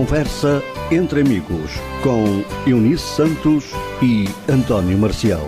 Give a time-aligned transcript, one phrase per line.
[0.00, 3.66] Conversa entre amigos com Eunice Santos
[4.00, 5.46] e António Marcial.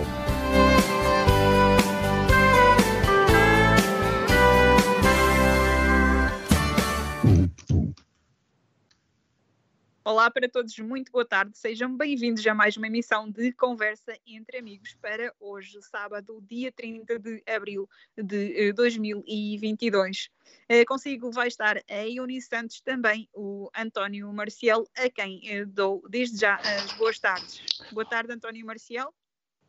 [10.33, 11.55] Para todos, muito boa tarde.
[11.55, 17.19] Sejam bem-vindos a mais uma emissão de Conversa entre Amigos para hoje, sábado, dia 30
[17.19, 17.87] de abril
[18.17, 20.29] de 2022.
[20.67, 25.65] Eh, eh, consigo vai estar a Eunice Santos, também o António Marcial, a quem eh,
[25.65, 27.61] dou desde já as boas tardes.
[27.91, 29.13] Boa tarde, António Marcial.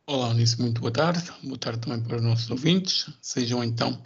[0.07, 1.31] Olá, Eunice, muito boa tarde.
[1.43, 3.07] Boa tarde também para os nossos ouvintes.
[3.21, 4.01] Sejam então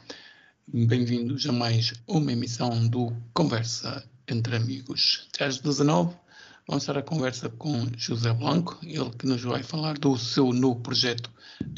[0.68, 5.30] bem-vindos a mais uma emissão do Conversa entre Amigos.
[5.40, 6.14] Às 19
[6.70, 10.80] Vamos estar a conversa com José Blanco, ele que nos vai falar do seu novo
[10.82, 11.28] projeto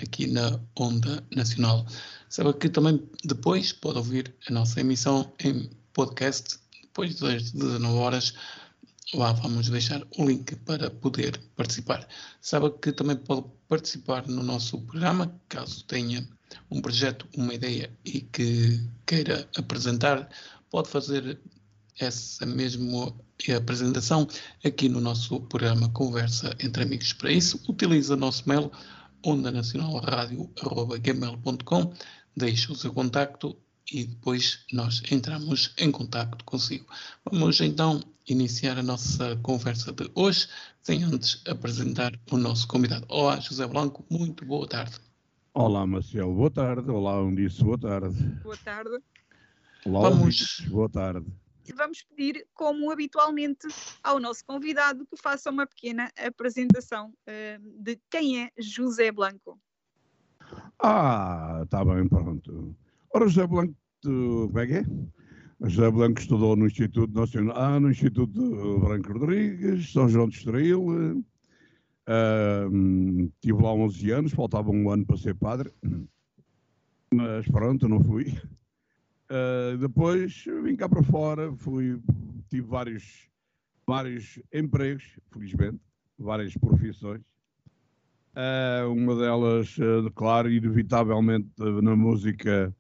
[0.04, 1.86] aqui na Onda Nacional.
[2.28, 8.34] Sabe que também depois pode ouvir a nossa emissão em podcast, depois das 19 horas.
[9.14, 12.06] Lá vamos deixar o link para poder participar.
[12.42, 16.28] Sabe que também pode participar no nosso programa, caso tenha
[16.70, 20.30] um projeto, uma ideia e que queira apresentar,
[20.70, 21.40] pode fazer
[21.98, 22.46] essa
[23.48, 24.28] mesma apresentação
[24.64, 27.12] aqui no nosso programa Conversa entre Amigos.
[27.14, 28.72] Para isso, utilize o nosso mail
[29.24, 31.94] ondanacionalradio.gmail.com
[32.36, 33.58] deixe o seu contacto
[33.92, 36.86] e depois nós entramos em contacto consigo.
[37.30, 40.48] Vamos então iniciar a nossa conversa de hoje,
[40.82, 43.06] sem antes apresentar o nosso convidado.
[43.10, 44.96] Olá, José Blanco, muito boa tarde.
[45.54, 46.90] Olá, Marcelo, boa tarde.
[46.90, 48.18] Olá, Unice, boa tarde.
[48.42, 48.98] Boa tarde.
[49.86, 50.62] Olá, Vamos...
[50.70, 51.28] boa tarde
[51.76, 53.68] vamos pedir, como habitualmente,
[54.04, 59.60] ao nosso convidado que faça uma pequena apresentação uh, de quem é José Blanco.
[60.80, 62.76] Ah, está bem, pronto.
[63.14, 64.86] Ora, José Blanco, como é que é?
[65.64, 71.24] José Blanco estudou no Instituto Nacional, ah, no Instituto Branco Rodrigues, São João de Estoril.
[72.08, 75.72] Uh, tive lá 11 anos, faltava um ano para ser padre,
[77.14, 78.36] mas pronto, não fui.
[79.32, 81.98] Uh, depois vim cá para fora, fui,
[82.50, 83.30] tive vários,
[83.88, 85.80] vários empregos, felizmente,
[86.20, 87.22] várias profissões.
[88.36, 92.76] Uh, uma delas, uh, claro, inevitavelmente na música,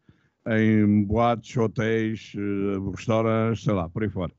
[0.45, 2.33] em boates, hotéis,
[2.93, 4.33] restaurantes, sei lá, por aí fora.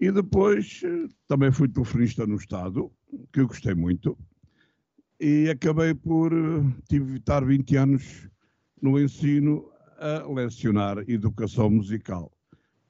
[0.00, 0.82] E depois
[1.28, 2.90] também fui telefonista no Estado,
[3.32, 4.18] que eu gostei muito,
[5.20, 6.32] e acabei por
[6.88, 8.28] tive estar 20 anos
[8.82, 12.30] no ensino a lecionar educação musical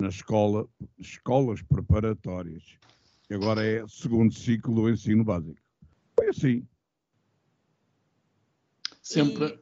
[0.00, 0.66] na escola,
[0.98, 2.62] escolas preparatórias,
[3.26, 5.60] que agora é segundo ciclo do ensino básico.
[6.16, 6.66] Foi assim.
[9.02, 9.58] Sempre,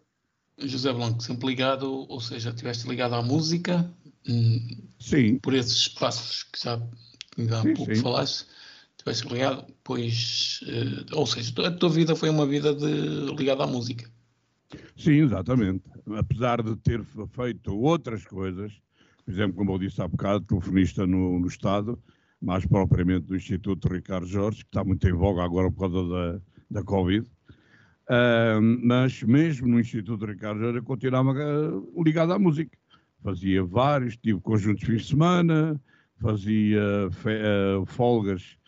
[0.59, 3.93] José Blanco, sempre ligado, ou seja, estiveste ligado à música,
[4.29, 5.39] hum, sim.
[5.39, 8.01] por esses espaços que já, há sim, pouco sim.
[8.01, 8.47] falaste,
[8.93, 13.67] estiveste ligado, pois, uh, ou seja, a tua vida foi uma vida de, ligada à
[13.67, 14.09] música.
[14.97, 15.83] Sim, exatamente.
[16.17, 17.03] Apesar de ter
[17.35, 18.73] feito outras coisas,
[19.25, 21.99] por exemplo, como eu disse há bocado, telefonista no, no Estado,
[22.41, 26.41] mais propriamente do Instituto Ricardo Jorge, que está muito em voga agora por causa da,
[26.71, 27.27] da Covid.
[28.09, 32.77] Uh, mas mesmo no Instituto Ricardo Jorge eu continuava uh, ligado à música.
[33.23, 35.81] Fazia vários, tive conjuntos de fins de semana,
[36.21, 38.59] fazia fe, uh, folgas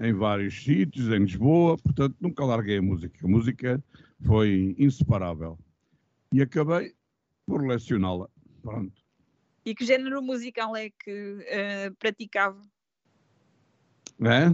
[0.00, 3.18] em vários sítios, em Lisboa, portanto nunca larguei a música.
[3.24, 3.84] A música
[4.26, 5.58] foi inseparável.
[6.32, 6.94] E acabei
[7.46, 8.28] por lecioná-la.
[8.62, 9.02] Pronto.
[9.64, 12.60] E que género musical é que uh, praticava?
[14.20, 14.48] É?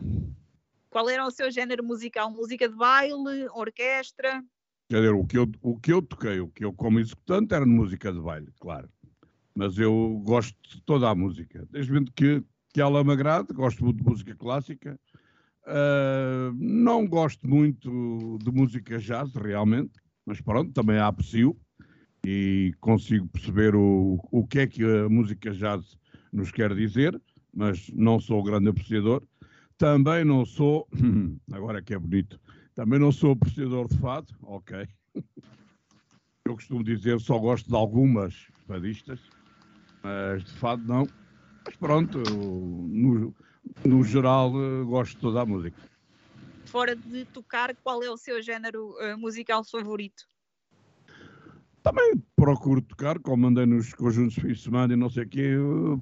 [0.88, 2.30] Qual era o seu género musical?
[2.30, 4.44] Música de baile, orquestra?
[4.88, 7.64] Quer dizer, o que eu, o que eu toquei, o que eu como executante era
[7.64, 8.88] de música de baile, claro.
[9.54, 11.66] Mas eu gosto de toda a música.
[11.70, 12.42] Desde que,
[12.72, 14.98] que ela me agrade, gosto muito de música clássica,
[15.66, 19.92] Uh, não gosto muito de música jazz, realmente,
[20.24, 21.56] mas pronto, também a aprecio
[22.24, 25.96] e consigo perceber o, o que é que a música jazz
[26.32, 27.20] nos quer dizer,
[27.54, 29.22] mas não sou grande apreciador.
[29.76, 30.86] Também não sou,
[31.52, 32.38] agora é que é bonito,
[32.74, 34.86] também não sou apreciador de fado, ok.
[36.46, 38.34] Eu costumo dizer só gosto de algumas
[38.66, 39.20] fadistas,
[40.02, 41.06] mas de fado não.
[41.64, 43.34] Mas pronto, no,
[43.84, 45.76] no geral, uh, gosto de toda a música.
[46.66, 50.28] Fora de tocar, qual é o seu género uh, musical favorito?
[51.82, 55.28] Também procuro tocar, como andei nos conjuntos de fim de semana e não sei o
[55.28, 55.54] quê,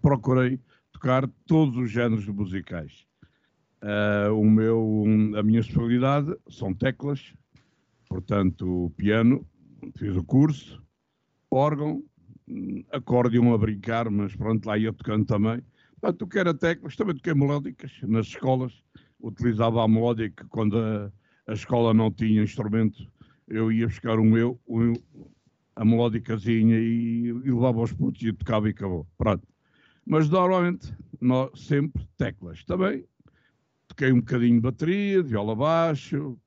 [0.03, 0.61] procurei
[0.93, 3.07] tocar todos os géneros musicais.
[3.81, 5.05] Uh, o meu,
[5.37, 7.33] a minha especialidade são teclas,
[8.09, 9.47] portanto, piano,
[9.97, 10.83] fiz o curso,
[11.49, 12.03] órgão,
[12.91, 15.63] acordeon a brincar, mas pronto, lá ia tocando também
[16.03, 18.73] Ah, toquei era teclas, também toquei melódicas nas escolas.
[19.21, 21.11] Utilizava a melódica quando a,
[21.47, 23.11] a escola não tinha instrumento.
[23.49, 24.93] Eu ia buscar o meu, o,
[25.75, 29.07] a melódicazinha e, e levava aos putos e tocava e acabou.
[29.17, 29.47] Pronto.
[30.07, 32.65] Mas normalmente, nós, sempre teclas.
[32.65, 33.05] Também
[33.89, 36.39] toquei um bocadinho de bateria, viola baixo,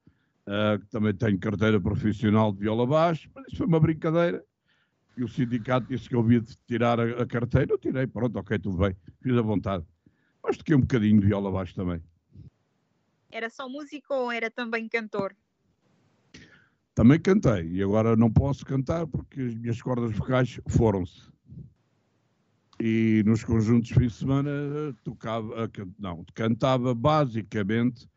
[0.47, 4.43] uh, também tenho carteira profissional de viola baixo, mas isso foi uma brincadeira.
[5.21, 8.39] E o sindicato disse que eu havia de tirar a, a carteira, eu tirei, pronto,
[8.39, 9.85] ok, tudo bem, fiz a vontade.
[10.43, 12.01] Mas toquei um bocadinho de viola baixo também.
[13.29, 15.35] Era só música ou era também cantor?
[16.95, 21.29] Também cantei, e agora não posso cantar porque as minhas cordas vocais foram-se.
[22.79, 24.49] E nos conjuntos de fim de semana
[25.03, 25.69] tocava,
[25.99, 28.09] não, cantava basicamente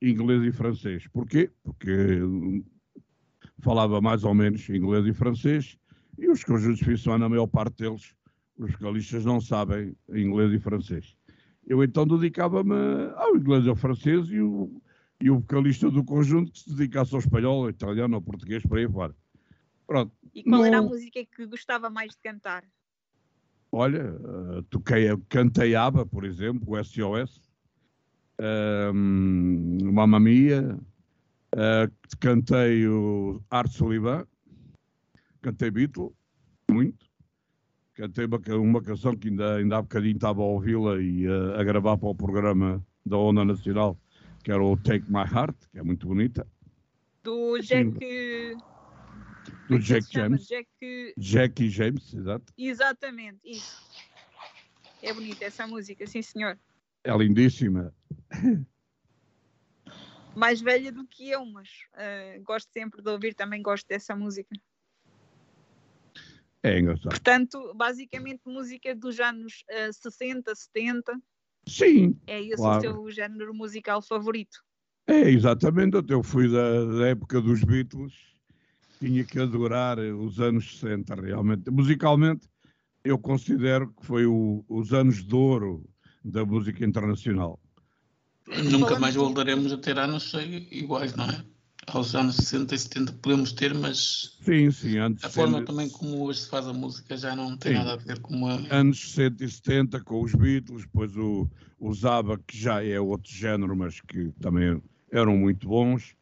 [0.00, 1.06] inglês e francês.
[1.08, 1.50] Porquê?
[1.62, 2.18] Porque
[3.58, 5.78] falava mais ou menos inglês e francês
[6.18, 8.14] e os conjuntos de fim de semana, a maior parte deles,
[8.58, 11.16] os vocalistas não sabem inglês e francês.
[11.66, 12.74] Eu então dedicava-me
[13.16, 14.80] ao inglês e ao francês e o,
[15.20, 18.78] e o vocalista do conjunto que se dedicasse ao espanhol, ao italiano, ao português, para
[18.78, 19.14] aí fora.
[19.86, 20.12] Pronto.
[20.34, 22.64] E qual era a música que gostava mais de cantar?
[23.72, 27.42] Olha, uh, toquei, cantei ABBA, por exemplo, o SOS,
[28.94, 30.78] um, Mamma Mia,
[31.54, 34.26] uh, cantei o Art Sullivan,
[35.46, 36.12] cantei Beatle,
[36.68, 37.06] muito.
[37.94, 41.62] Cantei uma, uma canção que ainda, ainda há bocadinho estava a ouvi-la e uh, a
[41.62, 43.96] gravar para o programa da Onda Nacional,
[44.42, 46.44] que era o Take My Heart, que é muito bonita.
[47.22, 48.56] Do Jack.
[49.68, 50.48] Do é Jack James.
[50.48, 51.14] Jack...
[51.16, 52.52] Jack James, exato.
[52.58, 53.80] Exatamente, isso.
[55.00, 56.58] É bonita essa música, sim senhor.
[57.04, 57.94] É lindíssima.
[60.34, 64.50] Mais velha do que eu, mas uh, gosto sempre de ouvir, também gosto dessa música.
[66.66, 67.10] É engraçado.
[67.10, 71.16] Portanto, basicamente música dos anos uh, 60, 70.
[71.68, 72.18] Sim.
[72.26, 72.78] É esse claro.
[72.78, 74.58] o seu género musical favorito.
[75.06, 75.96] É, exatamente.
[76.08, 78.14] Eu fui da, da, época dos Beatles.
[78.98, 81.70] Tinha que adorar os anos 60, realmente.
[81.70, 82.48] Musicalmente,
[83.04, 85.88] eu considero que foi o, os anos de ouro
[86.24, 87.60] da música internacional.
[88.70, 90.32] Nunca mais voltaremos a ter anos
[90.72, 91.44] iguais, não é?
[91.86, 96.24] Aos anos 60 e 70 podemos ter, mas sim, sim, antes a forma também como
[96.24, 97.78] hoje se faz a música já não tem sim.
[97.78, 98.58] nada a ver com a...
[98.70, 101.48] Anos 60 e 70 com os Beatles, depois o,
[101.78, 106.14] o Zaba, que já é outro género, mas que também eram muito bons,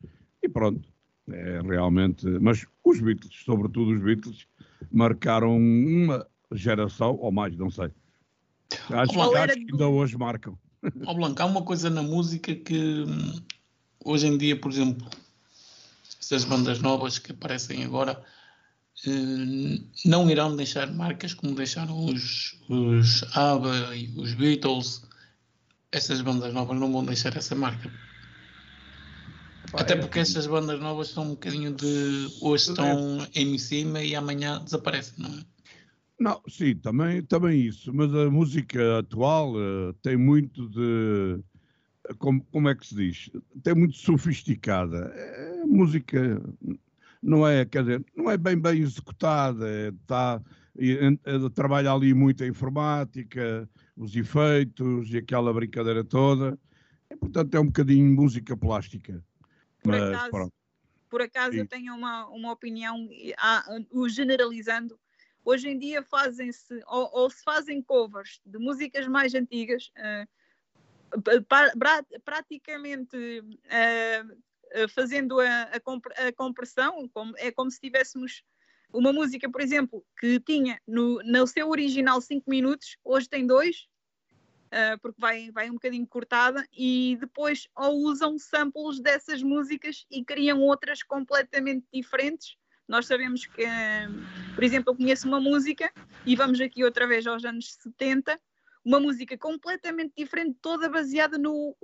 [0.43, 0.87] e pronto,
[1.29, 2.27] é realmente...
[2.41, 4.47] Mas os Beatles, sobretudo os Beatles,
[4.93, 7.91] marcaram uma geração, ou mais, não sei.
[8.91, 10.59] Acho, acho que ainda hoje marcam.
[11.07, 13.41] Ó Blanco, há uma coisa na música que hum,
[14.05, 15.09] hoje em dia, por exemplo,
[16.25, 18.23] estas bandas novas que aparecem agora
[19.07, 25.05] eh, não irão deixar marcas como deixaram os, os ABBA e os Beatles.
[25.93, 27.93] Estas bandas novas não vão deixar essa marca.
[29.75, 34.63] Até porque estas bandas novas são um bocadinho de hoje estão em cima e amanhã
[34.65, 35.45] desaparecem, não é?
[36.19, 41.43] Não, sim, também, também isso, mas a música atual uh, tem muito de
[42.19, 43.31] como, como é que se diz?
[43.63, 45.13] Tem muito sofisticada.
[45.15, 46.41] É, música
[47.23, 50.43] não é, quer dizer, não é bem bem executada, é, tá,
[50.77, 56.59] é, trabalha ali muito a informática, os efeitos e aquela brincadeira toda.
[57.11, 59.25] E, portanto, é um bocadinho música plástica.
[59.83, 60.53] Por Mas, acaso, pronto.
[61.09, 63.09] Por acaso eu tenho uma, uma opinião,
[63.91, 64.99] o generalizando,
[65.45, 70.29] hoje em dia fazem-se, ou, ou, se fazem covers de músicas mais antigas, uh,
[72.25, 74.37] praticamente uh,
[74.89, 78.43] fazendo a, a, a, compressão, como, é como se tivéssemos
[78.93, 83.89] uma música, por exemplo, que tinha no, no seu original 5 minutos, hoje tem dois,
[84.67, 90.25] uh, porque vai, vai um bocadinho cortada, e depois ou usam samples dessas músicas e
[90.25, 92.57] criam outras completamente diferentes.
[92.87, 95.93] Nós sabemos que, uh, por exemplo, eu conheço uma música,
[96.25, 98.41] e vamos aqui outra vez aos anos 70,
[98.85, 101.75] uma música completamente diferente, toda baseada no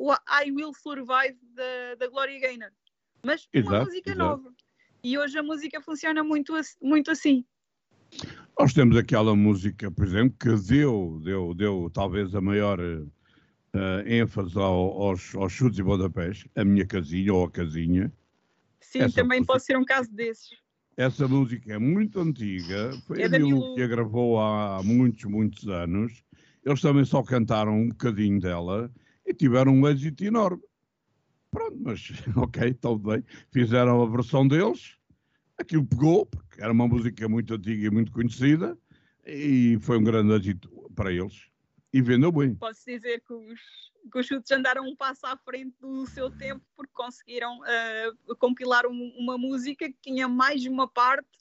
[0.44, 2.70] I Will Survive da, da Gloria Gaynor.
[3.24, 4.18] Mas exato, uma música exato.
[4.18, 4.54] nova.
[5.02, 7.44] E hoje a música funciona muito, muito assim.
[8.58, 14.58] Nós temos aquela música, por exemplo, que deu, deu, deu talvez a maior uh, ênfase
[14.58, 18.12] ao, aos, aos chutes e Budapeste, a minha casinha ou a casinha.
[18.80, 20.50] Sim, Essa também música, pode ser um caso desses.
[20.96, 26.22] Essa música é muito antiga, foi é a que a gravou há muitos, muitos anos
[26.64, 28.90] eles também só cantaram um bocadinho dela
[29.26, 30.62] e tiveram um êxito enorme.
[31.50, 33.24] Pronto, mas ok, tudo bem.
[33.50, 34.96] Fizeram a versão deles,
[35.58, 38.78] aquilo pegou, porque era uma música muito antiga e muito conhecida,
[39.26, 41.48] e foi um grande êxito para eles.
[41.92, 42.54] E vendeu bem.
[42.54, 43.60] Posso dizer que os,
[44.12, 48.86] que os chutes andaram um passo à frente do seu tempo porque conseguiram uh, compilar
[48.86, 51.39] um, uma música que tinha mais uma parte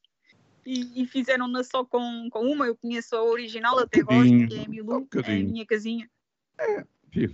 [0.65, 2.67] e, e fizeram-na só com, com uma.
[2.67, 6.09] Eu conheço a original até gosto, que é a Milu, um é a minha casinha.
[6.59, 6.85] É,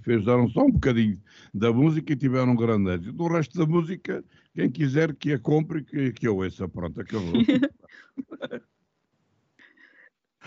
[0.03, 1.21] fizeram só um bocadinho
[1.53, 3.13] da música e tiveram um grande êxito.
[3.13, 6.67] Do resto da música, quem quiser que a compre, que, que eu ouça.
[6.67, 7.33] Pronto, acabou.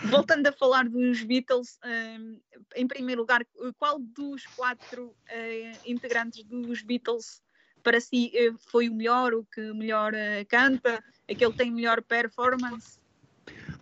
[0.05, 2.39] Voltando a falar dos Beatles, um,
[2.75, 3.45] em primeiro lugar,
[3.77, 7.43] qual dos quatro uh, integrantes dos Beatles
[7.83, 12.01] para si uh, foi o melhor, o que melhor uh, canta, aquele que tem melhor
[12.01, 12.99] performance?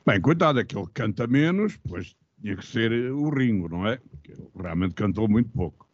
[0.06, 3.98] Bem, coitado, aquele que canta menos, pois tinha que ser o Ringo, não é?
[3.98, 5.88] Porque realmente cantou muito pouco.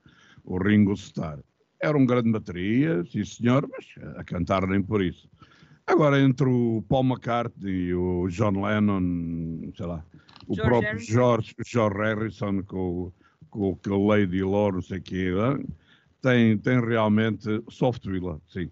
[0.44, 1.40] O Ringo Starr.
[1.82, 3.86] Era um grande bateria, sim senhor, mas
[4.18, 5.30] a cantar nem por isso.
[5.86, 10.06] Agora, entre o Paul McCartney e o John Lennon, sei lá,
[10.48, 11.12] o George próprio Harrison.
[11.12, 13.12] George, George Harrison com,
[13.50, 15.32] com, com o Lady Lore, não sei o quê,
[16.22, 18.72] tem, tem realmente, Softwilla, sim,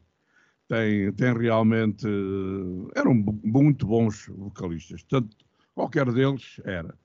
[0.72, 2.08] tem, tem realmente,
[2.96, 5.36] eram muito bons vocalistas, tanto
[5.76, 6.98] qualquer deles era.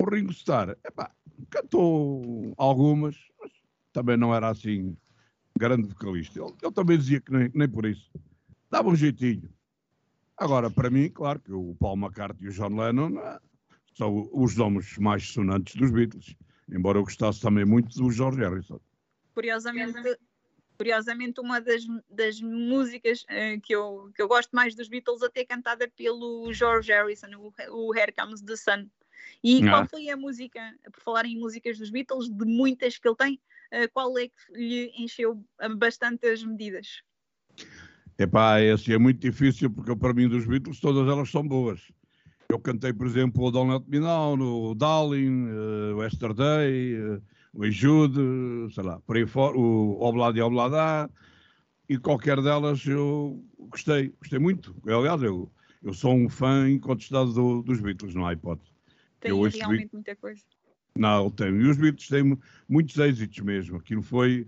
[0.00, 1.08] O Ringo Starr, epá,
[1.48, 3.52] cantou algumas, mas
[3.92, 4.96] também não era assim
[5.56, 6.40] grande vocalista.
[6.40, 8.10] Ele, ele também dizia que nem, nem por isso
[8.68, 9.48] dava um jeitinho.
[10.36, 13.38] Agora, para mim, claro que o Paul McCartney e o John Lennon é,
[13.96, 16.34] são os nomes mais sonantes dos Beatles,
[16.68, 18.80] embora eu gostasse também muito do George Harrison.
[19.32, 20.18] Curiosamente,
[20.82, 25.44] curiosamente uma das, das músicas uh, que, eu, que eu gosto mais dos Beatles até
[25.44, 28.88] cantada pelo George Harrison, o, o Here Comes the Sun.
[29.44, 29.70] E ah.
[29.70, 30.60] qual foi a música,
[30.92, 33.34] por falar em músicas dos Beatles, de muitas que ele tem,
[33.72, 35.40] uh, qual é que lhe encheu
[35.76, 37.00] bastante as medidas?
[38.18, 41.80] Epá, esse é muito difícil porque para mim dos Beatles todas elas são boas.
[42.48, 47.22] Eu cantei, por exemplo, o Don't Let Me Down, o Darling, uh, o Yesterday,
[47.54, 48.20] o Ejude,
[48.74, 51.10] sei lá, por aí fora, o Obladi Oblada,
[51.88, 54.74] e qualquer delas eu gostei, gostei muito.
[54.86, 55.50] Aliás, eu,
[55.82, 58.70] eu sou um fã incontestado do, dos Beatles, não há hipótese.
[59.20, 60.42] Tem eu realmente muita coisa.
[60.96, 61.48] Não, tem.
[61.48, 63.76] E os Beatles têm muitos êxitos mesmo.
[63.76, 64.46] Aquilo foi,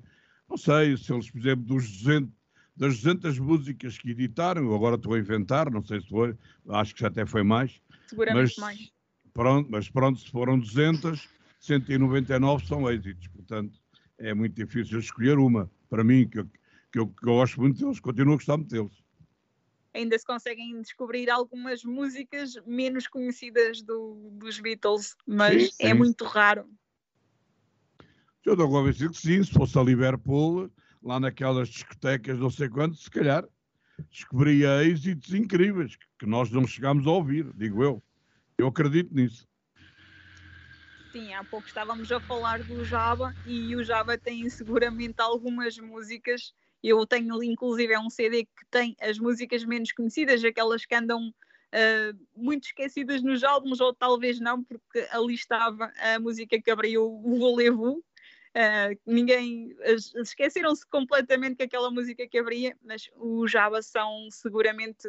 [0.48, 2.30] não sei, se eles, por exemplo, dos 200,
[2.76, 6.36] das 200 músicas que editaram, agora estou a inventar, não sei se foi,
[6.70, 7.80] acho que já até foi mais.
[8.08, 8.92] Seguramente mas, mais.
[9.32, 11.28] Pronto, mas pronto, se foram 200,
[11.64, 13.80] 199 são êxitos, portanto
[14.18, 16.46] é muito difícil escolher uma, para mim, que eu,
[16.92, 19.02] que eu, que eu gosto muito deles, continuo a gostar muito deles.
[19.92, 25.84] Ainda se conseguem descobrir algumas músicas menos conhecidas do, dos Beatles, mas sim, é sim.
[25.84, 26.68] é muito raro.
[28.44, 30.70] Eu estou convencido que sim, se fosse a Liverpool,
[31.02, 33.48] lá naquelas discotecas, não sei quanto, se calhar
[34.10, 38.02] descobria êxitos incríveis que nós não chegámos a ouvir, digo eu.
[38.58, 39.48] Eu acredito nisso.
[41.14, 46.52] Sim, há pouco estávamos a falar do Java e o Java tem seguramente algumas músicas.
[46.82, 51.28] Eu tenho inclusive é um CD que tem as músicas menos conhecidas, aquelas que andam
[51.28, 57.04] uh, muito esquecidas nos álbuns, ou talvez não, porque ali estava a música que abriu
[57.04, 58.02] o Volevo,
[58.56, 59.74] Uh, ninguém
[60.14, 65.08] esqueceram-se completamente que aquela música que abria, mas os Java são seguramente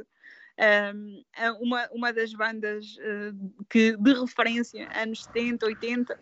[0.60, 1.24] um,
[1.62, 6.14] uma, uma das bandas uh, que, de referência, anos 70, 80.
[6.14, 6.18] Uh,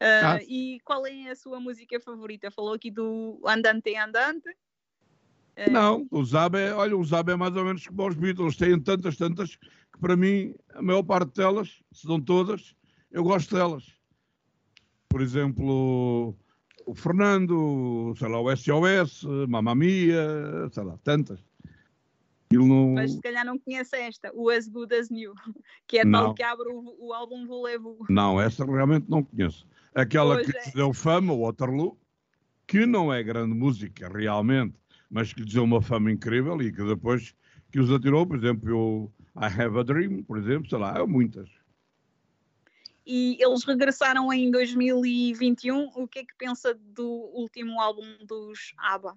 [0.00, 0.38] ah.
[0.42, 2.50] E qual é a sua música favorita?
[2.50, 4.48] Falou aqui do Andante Andante.
[5.70, 8.80] Não, o Zab é, olha, o Zab é mais ou menos como os Beatles, têm
[8.80, 12.74] tantas, tantas, que para mim, a maior parte delas, se não todas,
[13.12, 13.84] eu gosto delas.
[15.08, 16.36] Por exemplo,
[16.84, 21.38] o Fernando, sei lá, o SOS, Mamma Mia, sei lá, tantas.
[22.62, 22.94] Não...
[22.94, 25.34] Mas se calhar não conhece esta, o As Good As New,
[25.86, 26.26] que é não.
[26.26, 28.04] tal que abre o, o álbum Volevo.
[28.08, 29.66] Não, essa realmente não conheço.
[29.94, 30.72] Aquela pois que é.
[30.72, 31.98] deu fama, o Waterloo,
[32.66, 34.74] que não é grande música realmente,
[35.10, 37.34] mas que lhe deu uma fama incrível e que depois
[37.70, 41.06] que os atirou, por exemplo, o I Have a Dream, por exemplo, sei lá, há
[41.06, 41.48] muitas
[43.06, 45.90] e eles regressaram em 2021.
[45.94, 49.14] O que é que pensa do último álbum dos ABBA?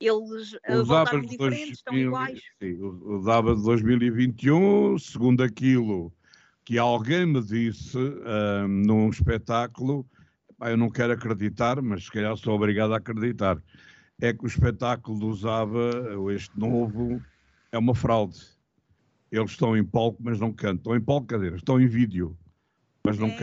[0.00, 2.40] Eles eh, os voltaram diferentes, 2000, estão iguais?
[2.60, 6.12] Sim, os ABBA de 2021, segundo aquilo
[6.64, 10.06] que alguém me disse um, num espetáculo,
[10.60, 13.62] eu não quero acreditar, mas se calhar sou obrigado a acreditar,
[14.20, 17.20] é que o espetáculo dos ABBA, este novo,
[17.72, 18.38] é uma fraude.
[19.30, 20.76] Eles estão em palco, mas não cantam.
[20.76, 22.36] Estão em palco, cadeiras, estão em vídeo
[23.08, 23.36] mas não é,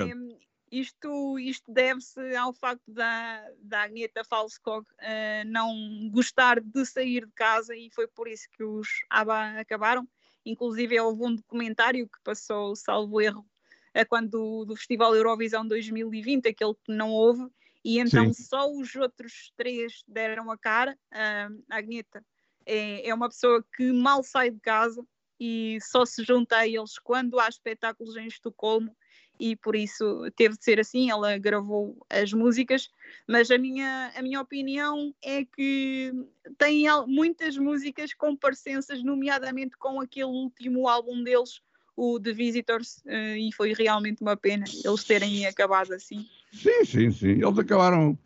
[0.79, 7.31] Isto, isto deve-se ao facto da, da Agneta Falskog uh, não gostar de sair de
[7.31, 10.05] casa e foi por isso que os ABBA acabaram.
[10.45, 13.45] Inclusive houve um documentário que passou, salvo erro,
[13.93, 17.47] a quando do, do Festival Eurovisão 2020, aquele que não houve,
[17.83, 18.43] e então Sim.
[18.43, 20.97] só os outros três deram a cara.
[21.13, 22.21] Uh, a Agneta
[22.65, 25.01] é, é uma pessoa que mal sai de casa
[25.39, 28.93] e só se junta a eles quando há espetáculos em Estocolmo
[29.39, 32.89] e por isso teve de ser assim, ela gravou as músicas,
[33.27, 36.13] mas a minha, a minha opinião é que
[36.57, 41.61] tem muitas músicas com parecenças, nomeadamente com aquele último álbum deles,
[41.95, 46.25] o The Visitors, uh, e foi realmente uma pena eles terem acabado assim.
[46.51, 47.31] Sim, sim, sim.
[47.41, 48.17] Eles acabaram,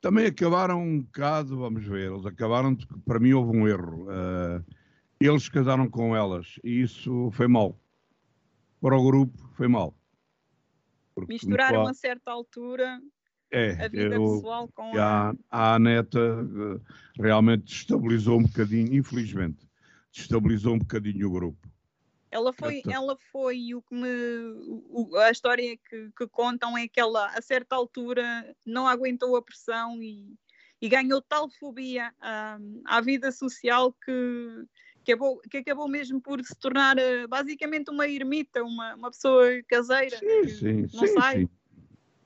[0.00, 4.06] também acabaram um bocado, vamos ver, eles acabaram, para mim houve um erro.
[4.06, 4.64] Uh,
[5.20, 7.78] eles casaram com elas e isso foi mal.
[8.80, 9.94] Para o grupo foi mal.
[11.28, 13.00] Misturaram a certa altura
[13.50, 15.34] é, a vida eu, pessoal com a...
[15.50, 15.78] a...
[15.78, 16.80] neta uh,
[17.18, 19.68] realmente destabilizou um bocadinho, infelizmente,
[20.12, 21.68] destabilizou um bocadinho o grupo.
[22.30, 24.08] Ela foi, ela foi o que me.
[24.88, 28.22] O, a história que, que, contam é que ela, a certa altura,
[28.64, 30.32] não aguentou a pressão e,
[30.80, 32.14] e ganhou tal fobia
[32.60, 34.64] um, à vida social que,
[35.10, 39.46] que, acabou, que acabou mesmo por se tornar uh, basicamente uma ermita, uma, uma pessoa
[39.68, 40.16] caseira.
[40.16, 41.38] Sim, sim, não sim, sai.
[41.40, 41.48] Sim.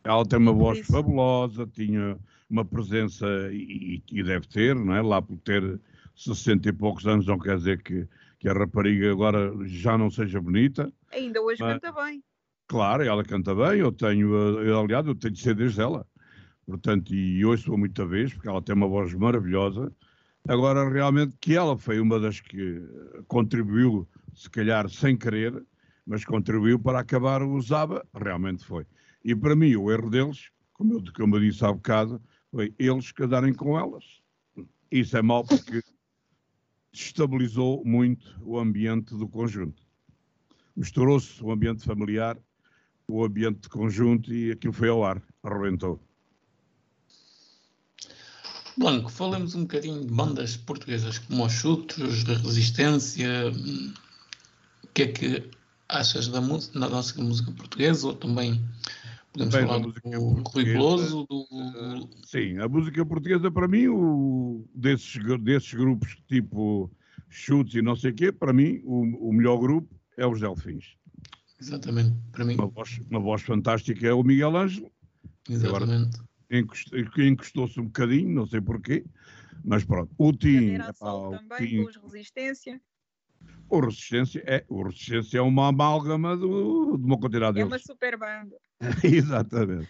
[0.05, 0.93] Ela tem uma voz Isso.
[0.93, 2.19] fabulosa, tinha
[2.51, 5.01] uma presença, e, e, deve ter, não é?
[5.01, 5.81] lá por ter
[6.15, 8.07] 60 e poucos anos, não quer dizer que
[8.45, 10.93] que a rapariga agora já não seja bonita.
[11.11, 12.23] Ainda hoje mas, canta bem.
[12.67, 16.07] Claro, ela canta bem, eu tenho, eu, aliás, eu tenho CDs dela.
[16.67, 19.91] Portanto, e hoje sou muita vez, porque ela tem uma voz maravilhosa.
[20.47, 22.83] Agora, realmente, que ela foi uma das que
[23.27, 25.65] contribuiu, se calhar sem querer,
[26.07, 28.87] mas contribuiu para acabar o Zaba, realmente foi.
[29.25, 32.21] E para mim, o erro deles, como eu, como eu disse há bocado,
[32.51, 34.05] foi eles casarem com elas.
[34.91, 35.83] Isso é mau porque
[36.93, 39.83] destabilizou muito o ambiente do conjunto.
[40.77, 42.39] Misturou-se o ambiente familiar,
[43.09, 46.01] o ambiente de conjunto e aquilo foi ao ar, arrebentou.
[48.77, 53.29] Blanco, falemos um bocadinho de bandas portuguesas como os Chutos, da Resistência.
[54.83, 55.51] O que é que
[55.89, 58.61] achas da, música, da nossa música portuguesa ou também
[59.35, 59.93] Podemos Bem, falar do
[60.47, 61.27] Rui Veloso?
[61.29, 61.41] Do...
[61.51, 66.89] Uh, sim, a música portuguesa, para mim, o, desses, desses grupos tipo
[67.29, 70.95] Chutes e não sei o quê, para mim, o, o melhor grupo é os Delfins.
[71.61, 72.55] Exatamente, para mim.
[72.55, 74.89] Uma voz, uma voz fantástica é o Miguel Ângelo.
[75.51, 76.17] Exatamente.
[77.19, 79.05] Encostou-se um bocadinho, não sei porquê,
[79.65, 80.13] mas pronto.
[80.19, 80.79] O Tim.
[80.99, 82.81] também, com os Resistência.
[83.69, 88.17] O Resistência é, o Resistência é uma amálgama do, de uma quantidade É uma super
[88.19, 88.57] banda.
[89.03, 89.89] Exatamente.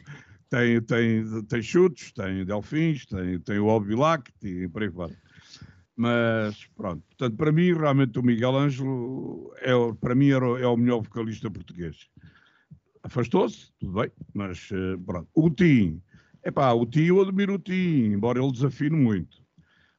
[0.49, 5.17] Tem, tem, tem chutes, tem delfins, tem, tem o Albilac e por aí fora.
[5.97, 10.77] Mas pronto, portanto, para mim, realmente o Miguel Ângelo é, para mim era, é o
[10.77, 12.09] melhor vocalista português.
[13.03, 15.29] Afastou-se, tudo bem, mas eh, pronto.
[15.35, 16.01] O Tim,
[16.45, 19.43] é pá, o Tim, eu admiro o Tim, embora ele desafine muito,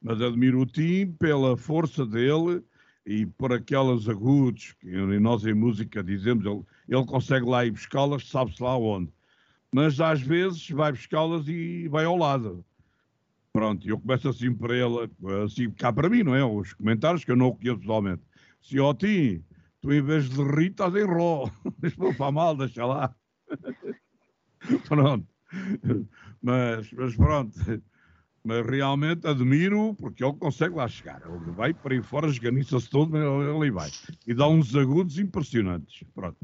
[0.01, 2.63] mas admiro o Tim pela força dele
[3.03, 4.87] e por aquelas agudos que
[5.19, 9.11] nós em música dizemos, ele, ele consegue lá ir buscá-las, sabe-se lá onde.
[9.73, 12.63] Mas às vezes vai buscá-las e vai ao lado.
[13.51, 15.09] Pronto, eu começo assim para ele,
[15.43, 16.43] assim cá para mim, não é?
[16.43, 18.21] Os comentários que eu não conheço pessoalmente.
[18.61, 19.43] Se ó ti,
[19.81, 21.49] tu em vez de rir estás em ró.
[21.79, 23.15] Deixa para mal, deixa lá.
[24.87, 25.27] pronto.
[26.45, 27.59] Mas, mas pronto
[28.45, 31.19] mas realmente admiro porque ele consegue lá chegar.
[31.25, 33.89] Ele vai para aí fora, esganiça-se todo, ele, ele vai.
[34.27, 36.03] E dá uns agudos impressionantes.
[36.13, 36.37] Pronto.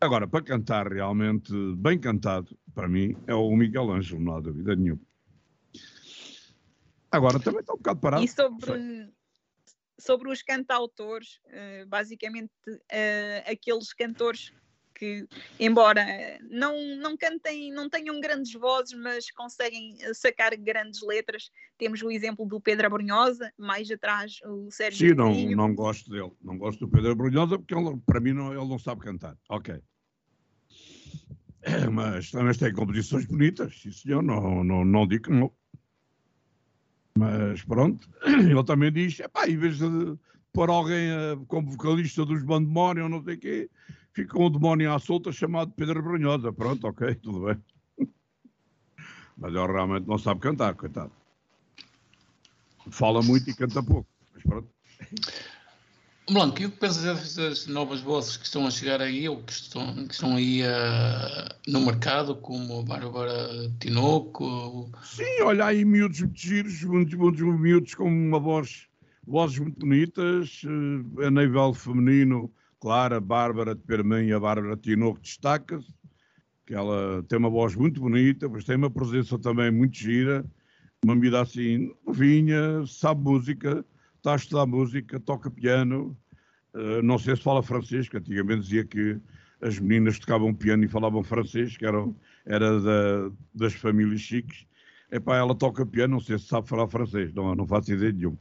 [0.00, 4.76] Agora, para cantar realmente bem cantado, para mim, é o Miguel Ângelo, não há dúvida
[4.76, 5.02] nenhuma.
[7.10, 8.24] Agora, também está um bocado parado.
[8.24, 9.12] E sobre,
[9.98, 12.52] sobre os cantautores, eh, basicamente
[12.88, 14.52] eh, aqueles cantores
[15.00, 15.26] que,
[15.58, 16.04] embora
[16.50, 21.50] não, não cantem, não tenham grandes vozes, mas conseguem sacar grandes letras.
[21.78, 25.08] Temos o exemplo do Pedro Abrunhosa, mais atrás o Sérgio.
[25.08, 26.30] Sim, não, não gosto dele.
[26.42, 29.34] Não gosto do Pedro Abrunhosa porque ele, para mim não, ele não sabe cantar.
[29.48, 29.80] Ok.
[31.90, 35.50] Mas também tem composições bonitas, sim senhor, não, não, não digo que não.
[37.16, 40.18] Mas pronto, ele também diz, epá, em vez de
[40.52, 43.70] pôr alguém uh, como vocalista dos Bandemónio não sei o quê,
[44.12, 46.52] fica um demónio à solta chamado Pedro Brunhosa.
[46.52, 47.56] Pronto, ok, tudo bem.
[49.36, 51.12] Mas ele realmente não sabe cantar, coitado.
[52.90, 54.08] Fala muito e canta pouco.
[54.34, 54.68] Mas pronto.
[56.30, 59.52] Blanco, e o que pensas dessas novas vozes que estão a chegar aí, ou que
[59.52, 64.88] estão, que estão aí uh, no mercado, como a Bárbara Tinoco?
[65.02, 68.86] Sim, olha aí miúdos muito giros, muitos, muitos miúdos com uma voz,
[69.26, 72.48] vozes muito bonitas, uh, a nível feminino,
[72.80, 75.92] Claro, a Bárbara de Permém e a Bárbara Tinoco destaca-se.
[76.66, 80.44] que ela tem uma voz muito bonita, mas tem uma presença também muito gira,
[81.04, 83.84] uma medida assim novinha, sabe música,
[84.16, 86.16] está a estudar música, toca piano,
[86.74, 89.20] uh, não sei se fala francês, que antigamente dizia que
[89.60, 92.16] as meninas tocavam piano e falavam francês, que eram,
[92.46, 94.66] era da, das famílias chiques.
[95.12, 98.38] Epá, ela toca piano, não sei se sabe falar francês, não, não faço ideia nenhuma.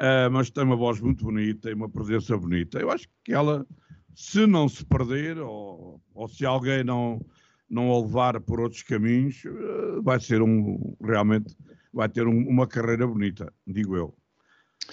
[0.00, 2.78] Uh, mas tem uma voz muito bonita e uma presença bonita.
[2.78, 3.66] Eu acho que ela,
[4.14, 7.24] se não se perder, ou, ou se alguém não,
[7.68, 11.56] não a levar por outros caminhos, uh, vai ser um, realmente,
[11.92, 14.14] vai ter um, uma carreira bonita, digo eu.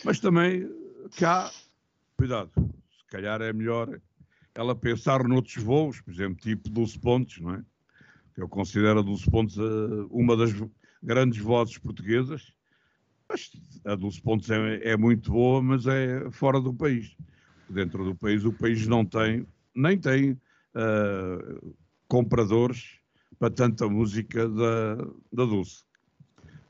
[0.03, 0.69] Mas também,
[1.17, 1.49] cá,
[2.15, 3.99] cuidado, se calhar é melhor
[4.59, 7.63] ela pensar noutros voos, por exemplo, tipo Dulce Pontes, não é?
[8.35, 10.51] Que eu considero a Dulce Pontes uh, uma das
[11.01, 12.53] grandes vozes portuguesas,
[13.29, 13.51] mas
[13.85, 17.15] a Dulce Pontes é, é, muito boa, mas é fora do país.
[17.69, 21.75] Dentro do país, o país não tem, nem tem uh,
[22.07, 22.99] compradores
[23.37, 24.95] para tanta música da,
[25.31, 25.83] da Dulce.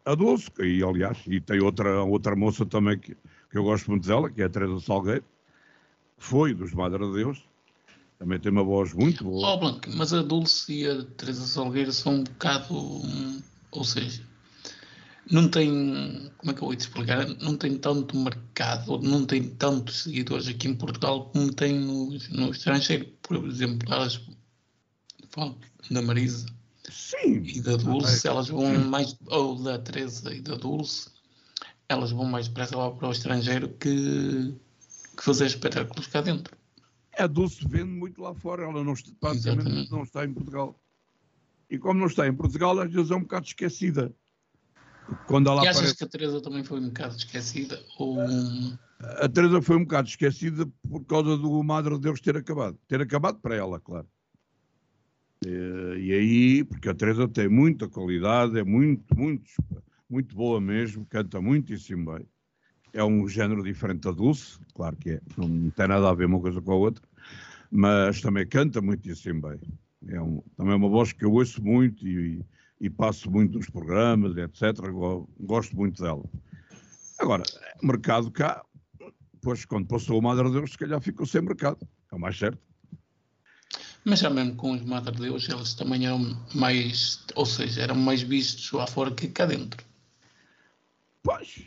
[0.06, 3.16] A Dulce, e aliás, e tem outra, outra moça também que,
[3.50, 5.24] que eu gosto muito dela, que é a Teresa Salgueiro,
[6.18, 7.48] foi dos Madre de Deus,
[8.18, 9.54] também tem uma voz muito boa.
[9.54, 12.76] Oh, Blanco, mas a Dulce e a Teresa Salgueiro são um bocado.
[13.72, 14.29] Ou seja,
[15.32, 17.28] não tem, como é que eu vou te explicar?
[17.42, 22.52] Não tem tanto mercado, não tem tantos seguidores aqui em Portugal como tem no, no
[22.52, 23.06] estrangeiro.
[23.22, 24.20] Por exemplo, elas
[25.30, 25.58] falam
[25.92, 26.48] da Marisa
[26.90, 27.44] Sim.
[27.44, 31.10] e da Dulce, ah, elas vão mais, ou da Teresa e da Dulce,
[31.88, 34.56] elas vão mais depressa lá para o estrangeiro que,
[35.16, 36.58] que fazer espetáculos cá dentro.
[37.18, 40.80] A Dulce vende muito lá fora, ela não, praticamente não está em Portugal.
[41.70, 44.12] E como não está em Portugal, às vezes é um bocado esquecida.
[45.28, 45.98] Quando ela e achas aparece...
[45.98, 47.80] que a Teresa também foi um bocado esquecida?
[47.98, 48.18] Ou...
[49.00, 52.78] A Teresa foi um bocado esquecida por causa do Madre de Deus ter acabado.
[52.88, 54.08] Ter acabado para ela, claro.
[55.46, 59.50] E, aí, porque a Teresa tem muita qualidade, é muito, muito,
[60.10, 62.26] muito boa mesmo, canta muitíssimo bem.
[62.92, 66.42] É um género diferente da Dulce, claro que é, não tem nada a ver uma
[66.42, 67.08] coisa com a outra,
[67.72, 69.60] mas também canta muitíssimo bem.
[70.08, 72.46] É um, também é uma voz que eu ouço muito e, e
[72.88, 74.80] passo muito nos programas, etc.
[75.40, 76.24] Gosto muito dela.
[77.18, 77.44] Agora,
[77.82, 78.64] mercado cá,
[79.34, 81.80] depois quando passou o Madre Deus, se calhar ficou sem mercado.
[82.12, 82.60] É o mais certo.
[84.06, 88.22] Mas já mesmo com os Madre Deus, eles também eram mais, ou seja, eram mais
[88.22, 89.84] vistos lá fora que cá dentro.
[91.22, 91.64] Pois,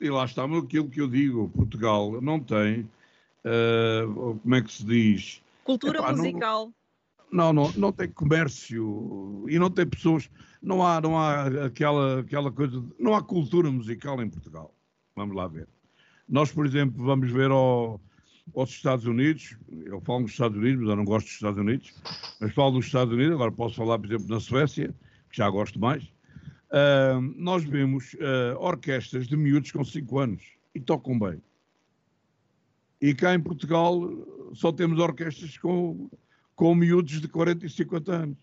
[0.00, 2.88] e lá está aquilo que eu digo, Portugal não tem,
[3.44, 5.42] uh, como é que se diz?
[5.64, 6.66] Cultura Epá, musical.
[6.66, 6.74] Não,
[7.36, 10.30] não, não, não tem comércio e não tem pessoas,
[10.62, 14.74] não há, não há aquela, aquela coisa, não há cultura musical em Portugal.
[15.14, 15.68] Vamos lá ver.
[16.28, 18.00] Nós, por exemplo, vamos ver ao,
[18.54, 21.94] aos Estados Unidos, eu falo nos Estados Unidos, mas eu não gosto dos Estados Unidos,
[22.40, 24.94] mas falo dos Estados Unidos, agora posso falar, por exemplo, na Suécia,
[25.30, 26.02] que já gosto mais.
[26.04, 30.42] Uh, nós vemos uh, orquestras de miúdos com 5 anos
[30.74, 31.40] e tocam bem.
[33.00, 34.00] E cá em Portugal
[34.54, 36.10] só temos orquestras com
[36.56, 38.38] com miúdos de 40 e 50 anos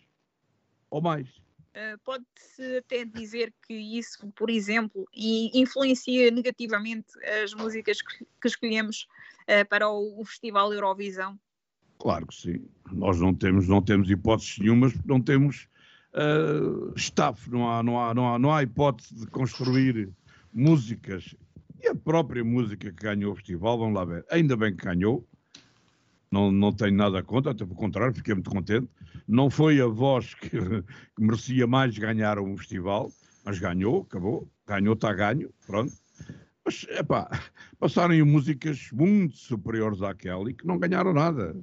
[0.90, 1.28] ou mais.
[1.76, 7.08] Uh, Pode-se até dizer que isso, por exemplo, influencia negativamente
[7.44, 9.08] as músicas que, escolhemos
[9.50, 11.38] uh, para o, o, Festival Eurovisão?
[11.98, 12.68] Claro que sim.
[12.92, 15.68] Nós não temos, não temos hipóteses nenhumas, não temos
[16.14, 20.12] uh, staff, não há, não, há, não, há, não há hipótese de construir
[20.54, 21.34] músicas.
[21.82, 25.28] E a própria música que ganhou o festival, vamos lá ver, ainda bem que ganhou,
[26.34, 28.90] não, não tenho nada contra, até pelo contrário, fiquei muito contente.
[29.28, 33.12] Não foi a voz que, que merecia mais ganhar um festival,
[33.46, 35.94] mas ganhou, acabou, ganhou, está ganho, pronto.
[36.66, 37.30] Mas, epá,
[37.80, 41.56] passaram músicas muito superiores àquela e que não ganharam nada.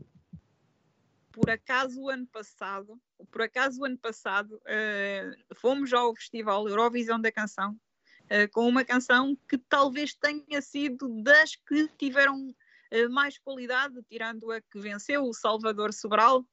[1.33, 3.01] Por acaso, o ano passado,
[3.33, 8.85] por acaso, o ano passado, uh, fomos ao Festival Eurovisão da Canção uh, com uma
[8.85, 12.55] canção que talvez tenha sido das que tiveram
[13.11, 16.45] mais qualidade, tirando a que venceu, o Salvador Sobral,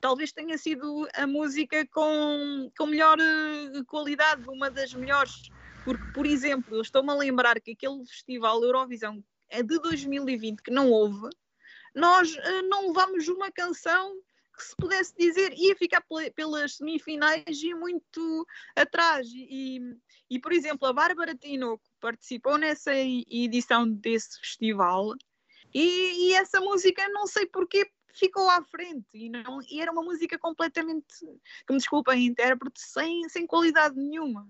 [0.00, 5.48] talvez tenha sido a música com, com melhor uh, qualidade, uma das melhores.
[5.84, 10.90] Porque, por exemplo, estou-me a lembrar que aquele festival Eurovisão é de 2020 que não
[10.90, 11.28] houve,
[11.94, 14.14] nós uh, não levámos uma canção
[14.56, 16.02] que se pudesse dizer ia ficar
[16.34, 19.28] pelas semifinais e muito atrás.
[19.28, 19.80] E,
[20.30, 25.14] e, por exemplo, a Bárbara Tinoco participou nessa edição desse festival
[25.72, 29.06] e, e, essa música, não sei porquê, ficou à frente.
[29.12, 31.06] E, não, e era uma música completamente,
[31.66, 34.48] que me desculpem, intérprete, sem, sem qualidade nenhuma.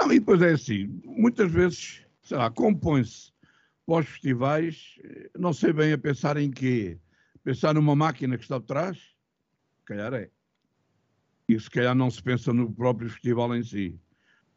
[0.00, 3.32] Não, e depois é assim, muitas vezes, sei lá, compõe-se
[3.84, 4.98] pós festivais,
[5.38, 6.98] não sei bem a pensar em quê.
[7.44, 8.98] Pensar numa máquina que está por trás?
[9.84, 10.30] Calhar é.
[11.48, 13.98] e se calhar não se pensa no próprio festival em si.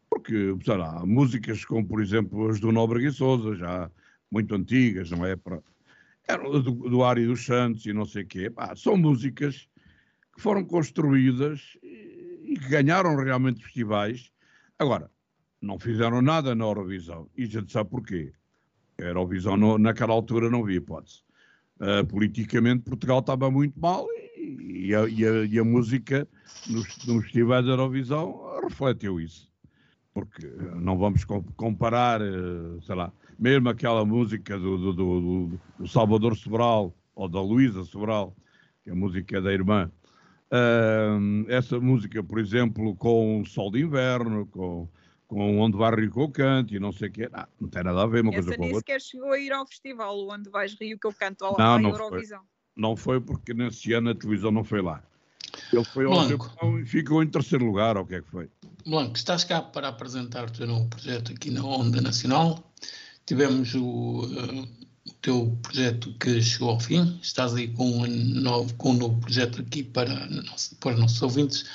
[0.09, 3.91] Porque, sei lá, músicas como, por exemplo, as do Nóbrega e Souza, já
[4.31, 5.35] muito antigas, não é?
[5.35, 5.61] Para,
[6.27, 8.51] eram do, do Ari dos Santos e não sei o quê.
[8.75, 9.67] São músicas
[10.33, 14.31] que foram construídas e, e que ganharam realmente festivais.
[14.77, 15.09] Agora,
[15.61, 17.29] não fizeram nada na Eurovisão.
[17.35, 18.33] E a gente sabe porquê.
[18.99, 21.23] A Eurovisão, no, naquela altura, não havia hipótese.
[21.79, 24.07] Uh, politicamente, Portugal estava muito mal
[24.37, 26.25] e, e, a, e, a, e a, música
[26.69, 29.51] nos, nos festivais da Eurovisão refletiu isso.
[30.15, 30.47] Porque
[30.77, 31.25] não vamos
[31.57, 37.41] comparar, uh, sei lá, mesmo aquela música do, do, do, do Salvador Sobral, ou da
[37.41, 38.33] Luísa Sobral,
[38.81, 39.91] que é a música da irmã,
[40.51, 44.87] uh, essa música, por exemplo, com o Sol de Inverno, com
[45.27, 47.29] com Onde Vai Rio que eu canto e não sei o quê.
[47.31, 48.93] Não, não tem nada a ver uma Essa coisa com a nem outra.
[48.93, 51.79] sequer chegou a ir ao festival Onde Vais Rio que eu canto ao, Não, à
[51.79, 52.41] não Eurovisão.
[52.75, 55.03] Não foi porque nesse ano a televisão não foi lá.
[55.71, 56.45] Ele foi ao Blanco.
[56.45, 58.49] Japão e ficou em terceiro lugar, ou o que é que foi?
[58.85, 62.71] Blanco, estás cá para apresentar o teu novo projeto aqui na Onda Nacional.
[63.25, 64.67] Tivemos o, eh,
[65.07, 67.19] o teu projeto que chegou ao fim.
[67.21, 70.29] Estás aí com um novo, com um novo projeto aqui para,
[70.79, 71.65] para os nossos ouvintes.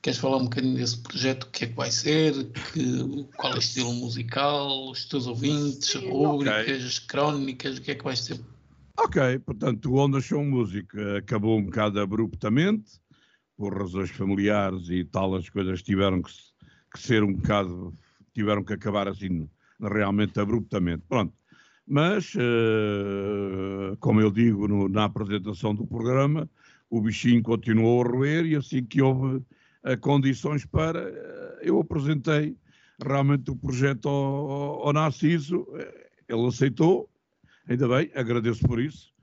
[0.00, 1.44] Queres falar um bocadinho desse projeto?
[1.44, 2.34] O que é que vai ser?
[2.72, 4.90] Que, qual é o estilo musical?
[4.90, 5.92] Os teus ouvintes?
[5.92, 7.78] Sim, rubricas, crónicas?
[7.78, 8.38] O que é que vais ter?
[8.98, 10.86] Ok, portanto, o Onda Show Music
[11.18, 12.92] acabou um bocado abruptamente,
[13.56, 16.32] por razões familiares e tal, as coisas tiveram que,
[16.92, 17.94] que ser um bocado,
[18.32, 19.48] tiveram que acabar assim,
[19.80, 21.04] realmente abruptamente.
[21.08, 21.32] Pronto.
[21.86, 26.48] Mas, eh, como eu digo no- na apresentação do programa,
[26.88, 29.42] o bichinho continuou a roer e assim que houve
[29.84, 32.56] eh, condições para, eh, eu apresentei
[33.02, 35.66] realmente o projeto ao, ao- ao Narciso,
[36.28, 37.08] ele aceitou,
[37.68, 39.13] ainda bem, agradeço por isso.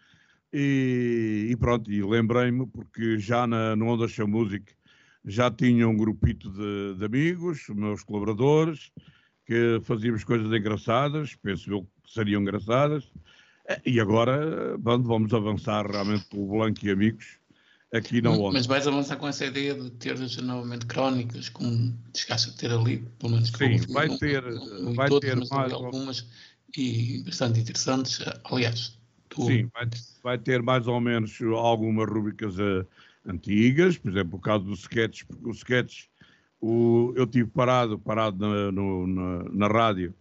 [0.54, 4.74] E, e pronto, e lembrei-me, porque já na, no Onda Show Music
[5.26, 8.92] já tinha um grupito de, de amigos, meus colaboradores,
[9.46, 13.10] que fazíamos coisas engraçadas, penso eu que seriam engraçadas.
[13.68, 17.40] Eh, E agora vamos avançar realmente com o Blanco e amigos
[17.94, 18.54] aqui na Onda.
[18.54, 23.06] Mas vais avançar com essa ideia de teres novamente crónicas, como chegaste a ter ali,
[23.20, 26.28] pelo menos Sim, vai ter- não ouvi vai ter mais- algumas
[26.76, 28.20] e bastante interessantes.
[28.46, 28.98] Aliás,
[29.36, 29.88] tu, Sim, vai,
[30.24, 32.86] vai ter mais ou menos algumas rubricas eh,
[33.26, 36.06] antigas, por exemplo, o caso do sketch, porque o sketch
[36.60, 40.14] o, eu tive parado, parado na, no- na, na rádio,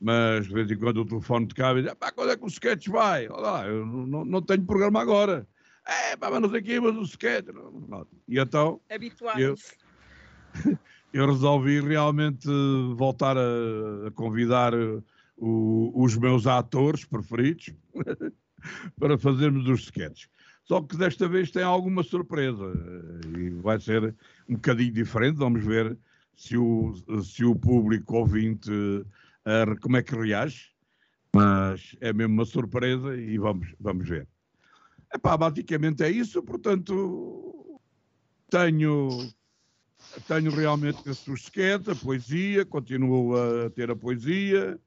[0.00, 2.48] mas de vez em quando o telefone tocava e dizia, pá, quando é que o
[2.48, 3.28] sketch vai?
[3.28, 5.46] Olha lá, eu não, não- tenho programa agora.
[5.86, 7.46] É, pá, mas não sei o quê, mas o sketch...
[7.48, 8.06] não, não.
[8.28, 9.76] E então, Habituaram-se.
[11.12, 12.46] eu resolvi realmente
[12.96, 15.00] voltar a, a convidar eh,
[15.36, 17.70] o- os meus atores preferidos
[18.98, 20.28] para fazermos os sketches.
[20.64, 24.14] Só que desta vez tem alguma surpresa eh, e vai ser
[24.48, 25.36] um bocadinho diferente.
[25.36, 25.96] Vamos ver
[26.36, 28.70] se o, se o público ouvinte
[29.46, 30.70] eh, como é que reage.
[31.34, 34.26] Mas é mesmo uma surpresa e vamos, vamos ver.
[35.14, 36.42] Epá, basicamente é isso.
[36.42, 37.80] Portanto,
[38.50, 39.30] tenho
[40.26, 44.78] tenho realmente esse sketch, a poesia, continuo a ter a poesia.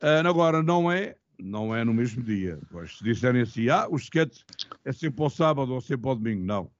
[0.00, 2.58] Ah, agora não é, não é no mesmo dia.
[2.70, 4.40] Pois se disserem assim, ah, o sketch
[4.84, 6.44] é sempre ao sábado ou sempre ao domingo.
[6.44, 6.70] Não.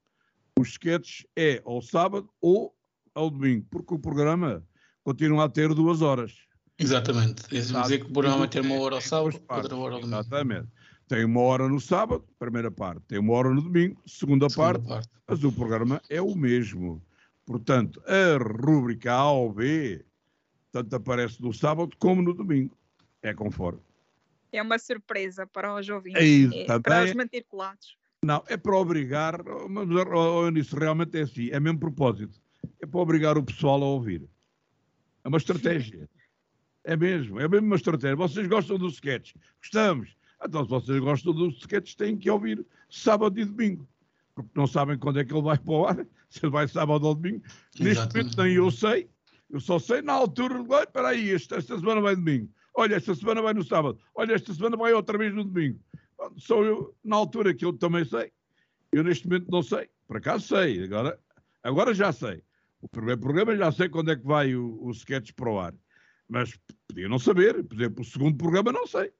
[0.58, 2.74] O sketch é ao sábado ou
[3.14, 4.62] ao domingo, porque o programa
[5.04, 6.34] continua a ter duas horas.
[6.78, 7.42] exatamente.
[7.54, 7.82] Exato.
[7.84, 10.18] dizer que o programa ter uma hora ao sábado, outra hora ao domingo.
[10.20, 10.68] Exatamente.
[11.08, 13.00] Tem uma hora no sábado, primeira parte.
[13.06, 14.86] Tem uma hora no domingo, segunda, Segunda parte.
[14.88, 15.08] parte.
[15.28, 17.00] mas o programa é o mesmo.
[17.44, 20.04] Portanto, a rúbrica A ou B,
[20.72, 22.76] tanto aparece no sábado como no domingo.
[23.22, 23.80] É conforme.
[24.52, 26.22] É uma surpresa para os ouvintes.
[26.22, 27.96] É isso, É também para os manter colados.
[28.22, 32.40] Não, é para obrigar, mas oh, nisso realmente é assim, é mesmo propósito.
[32.80, 34.28] É para obrigar o pessoal a ouvir.
[35.22, 36.08] É uma estratégia.
[36.82, 38.16] É mesmo, é mesmo uma estratégia.
[38.16, 39.34] Vocês gostam do sketch?
[39.60, 40.16] Gostamos.
[40.44, 43.88] Então, se vocês gostam do sketch, têm que ouvir sábado e domingo.
[44.34, 47.06] Porque não sabem quando é que ele vai para o ar, se ele vai sábado
[47.06, 47.42] ou domingo.
[47.78, 49.08] Neste momento nem eu sei.
[49.50, 50.60] Eu só sei na altura.
[50.82, 52.48] Espera aí, esta, esta semana vai domingo.
[52.76, 53.98] Olha, esta semana vai no sábado.
[54.14, 55.80] Olha, esta semana vai outra vez no domingo.
[56.36, 58.30] Sou eu, na altura que eu também sei.
[58.92, 59.88] Eu neste momento não sei.
[60.06, 60.84] Por acaso sei.
[60.84, 61.18] Agora,
[61.62, 62.42] agora já sei.
[62.82, 65.74] O primeiro programa já sei quando é que vai o, o sketch para o ar.
[66.28, 67.64] Mas podia não saber.
[67.64, 69.10] Por exemplo, o segundo programa não sei.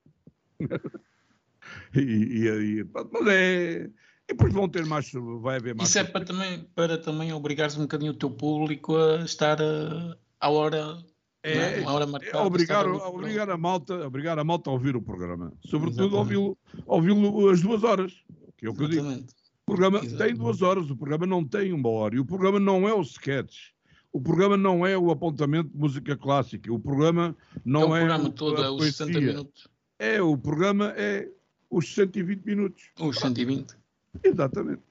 [1.95, 3.89] e, e, e, mas é.
[4.29, 5.11] E depois vão ter mais.
[5.41, 5.89] Vai haver mais.
[5.89, 10.17] Isso é para também, para também obrigares um bocadinho o teu público a estar eh,
[10.39, 10.97] à hora,
[11.43, 11.81] É, é?
[11.81, 12.43] Uma hora É marcada.
[12.43, 15.53] obrigar, no obrigar, a malta, obrigar a malta a ouvir o programa.
[15.65, 18.13] Sobretudo ouvi-lo ouvi-lo as duas horas,
[18.57, 19.07] que é o que eu digo.
[19.07, 20.37] O programa tem Exatamente.
[20.39, 22.15] duas horas, o programa não tem uma hora.
[22.15, 23.69] E o programa não é o sketch.
[24.11, 26.71] O programa não é o apontamento de música clássica.
[26.73, 29.31] O programa não é o é, programa o- todo, a é os 60 poesia.
[29.33, 29.67] minutos,
[29.99, 31.29] É, o programa é
[31.69, 32.91] os 120 minutos.
[32.99, 33.75] os 120.
[34.23, 34.81] Exatamente.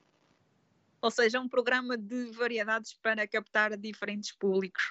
[1.01, 4.83] Ou seja, um programa de variedades para captar diferentes públicos.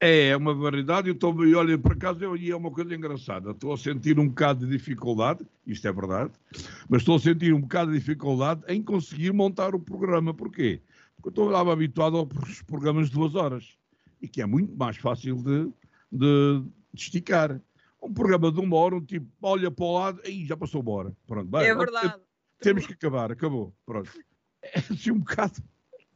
[0.00, 1.08] É, é uma variedade.
[1.08, 3.50] Eu estou, e olha, por acaso, eu, e é uma coisa engraçada.
[3.50, 6.32] Estou a sentir um bocado de dificuldade, isto é verdade,
[6.88, 10.32] mas estou a sentir um bocado de dificuldade em conseguir montar o programa.
[10.32, 10.80] Porquê?
[11.16, 13.76] Porque eu estou habituado aos programas de duas horas
[14.20, 15.64] e que é muito mais fácil de,
[16.10, 17.60] de, de esticar.
[18.00, 20.92] Um programa de uma hora, um tipo olha para o lado, aí já passou uma
[20.92, 21.16] hora.
[21.26, 22.14] Pronto, bem, é verdade.
[22.60, 23.74] Temos que acabar, acabou.
[23.84, 24.10] Pronto.
[24.62, 25.62] É assim um bocado.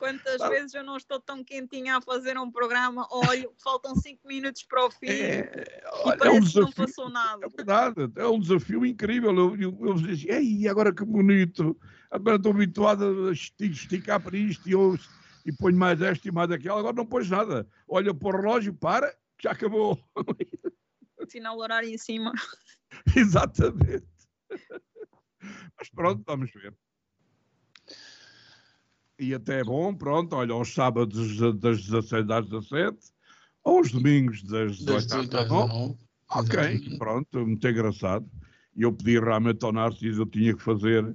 [0.03, 0.49] Quantas Ah.
[0.49, 4.85] vezes eu não estou tão quentinha a fazer um programa, olho, faltam 5 minutos para
[4.85, 6.75] o fim É, e olha, é um parece que não desafio.
[6.87, 7.47] passou nada.
[7.47, 9.31] É verdade, é um desafio incrível.
[9.31, 11.79] Eu, eu, eu dizia, ei, agora que bonito,
[12.11, 14.99] agora estou habituado a esti- esticar para isto e, eu,
[15.47, 17.65] e ponho mais esta e mais aquela, agora não pões nada.
[17.87, 19.97] Olha para o relógio, para, já acabou.
[21.29, 22.33] Sinal horário em cima.
[23.15, 24.09] Exatamente.
[25.79, 26.75] Mas pronto, vamos ver.
[29.23, 32.99] E até é bom, pronto, olha, aos sábados das 16 às 17,
[33.65, 35.69] aos domingos das 18 Das às 18 às 19.
[35.69, 35.99] 19.
[36.29, 36.99] Ok, Exatamente.
[36.99, 38.29] pronto, muito engraçado.
[38.75, 41.15] E eu pedi realmente ao Narciso, eu tinha que fazer,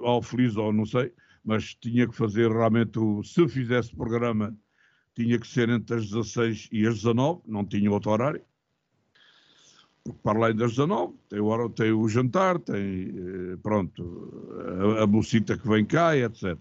[0.00, 4.54] ao Feliz ou não sei, mas tinha que fazer realmente, o, se fizesse programa,
[5.14, 8.42] tinha que ser entre as 16 e as 19, não tinha outro horário.
[10.04, 14.30] Porque para além das 19, tem o, tem o jantar, tem, eh, pronto,
[14.98, 16.58] a, a bolsita que vem cá, etc.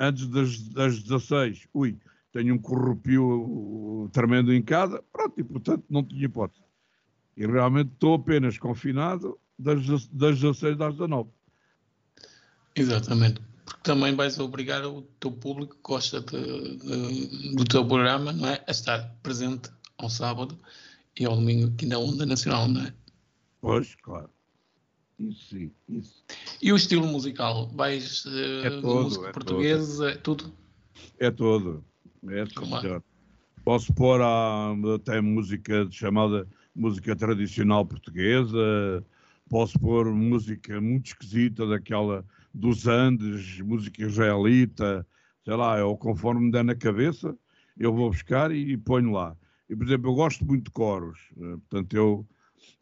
[0.00, 1.96] Antes das, das 16, ui,
[2.32, 6.64] tenho um corrupio tremendo em casa, pronto, e portanto não tinha hipótese.
[7.36, 11.28] E realmente estou apenas confinado das, das 16 às 19.
[12.74, 13.40] Exatamente.
[13.64, 18.48] Porque também vais obrigar o teu público que gosta de- de- do teu programa não
[18.48, 18.64] é?
[18.66, 20.58] a estar presente ao sábado
[21.18, 22.92] e ao domingo aqui na Onda Nacional, não é?
[23.60, 24.30] Pois, claro.
[25.20, 26.24] Isso sim, isso.
[26.62, 27.68] E o estilo musical?
[27.74, 30.52] Vais eh, É de todo, música é portuguesa, é tudo?
[31.18, 31.84] É todo.
[32.26, 32.80] É Claro.
[32.80, 33.04] senhor.
[33.62, 39.04] Posso pôr a, até música chamada música tradicional portuguesa,
[39.48, 45.06] posso pôr música muito esquisita daquela dos Andes, música israelita,
[45.44, 47.36] sei lá, é o conforme me der na cabeça,
[47.78, 49.36] eu vou buscar e, e ponho lá.
[49.68, 52.26] E, por exemplo, eu gosto muito de coros, eh, portanto, eu,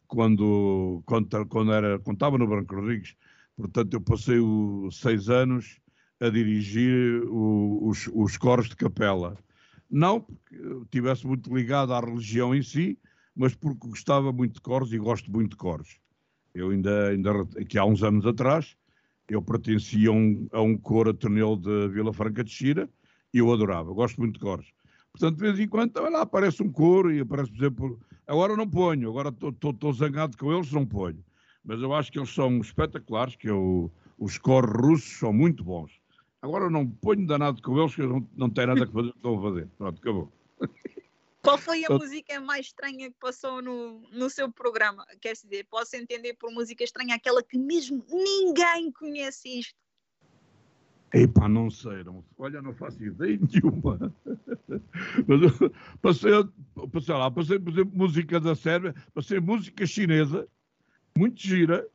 [0.08, 3.16] quando, quando, quando, era, quando estava no Branco Rodrigues,
[3.56, 5.80] portanto, eu passei os seis anos
[6.20, 9.38] a dirigir o- os, os coros de capela.
[9.90, 12.98] Não porque estivesse muito ligado à religião em si,
[13.36, 15.98] mas porque gostava muito de coros e gosto muito de coros.
[16.54, 18.76] Eu ainda, ainda aqui há uns anos atrás,
[19.28, 22.90] eu pertencia a um, a um coro ateneu de Vila Franca de Xira
[23.32, 24.72] e eu adorava, gosto muito de coros.
[25.12, 28.56] Portanto, de vez em quando, também lá aparece um coro e aparece, por exemplo, agora
[28.56, 31.24] não ponho, agora estou zangado com eles, não ponho.
[31.64, 35.92] Mas eu acho que eles são espetaculares, que eu, os coros russos são muito bons.
[36.40, 39.38] Agora não ponho danado com eles, que eles não, não têm nada que fazer, estão
[39.38, 39.68] a fazer.
[39.76, 40.32] Pronto, acabou.
[41.42, 45.06] Qual foi a música mais estranha que passou no, no seu programa?
[45.20, 49.74] Quer dizer, posso entender por música estranha aquela que mesmo ninguém conhece isto.
[51.12, 54.14] Epá, não sei, não, olha, não faço ideia nenhuma.
[55.26, 55.70] Mas
[56.02, 56.32] passei,
[56.92, 60.46] passei lá, passei, por exemplo, música da Sérvia, passei música chinesa,
[61.16, 61.86] muito gira,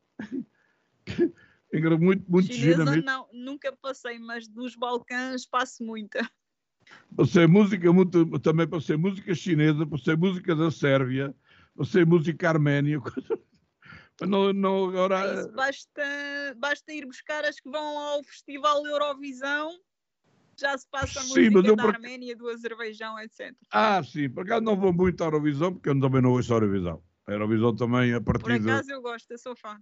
[1.99, 3.05] muito, muito gira Chinesa mesmo.
[3.05, 6.27] não, nunca passei, mas dos Balcãs passo muita.
[7.15, 11.35] Passei música, muito, também passei música chinesa, passei música da Sérvia,
[11.75, 12.99] passei música arménia.
[14.19, 16.03] Mas não, não, agora, É isso, basta,
[16.57, 19.71] basta ir buscar as que vão ao Festival Eurovisão,
[20.59, 23.55] já se passa a Sim, música mas eu da por- Arménia, do Azerbaijão, etc.
[23.71, 26.57] Ah, sim, por acaso não vou muito à Eurovisão, porque eu também não ouço a
[26.57, 27.03] Eurovisão.
[27.25, 29.79] A Eurovisão também, a Por partir de, acaso eu gosto, eu sou fã.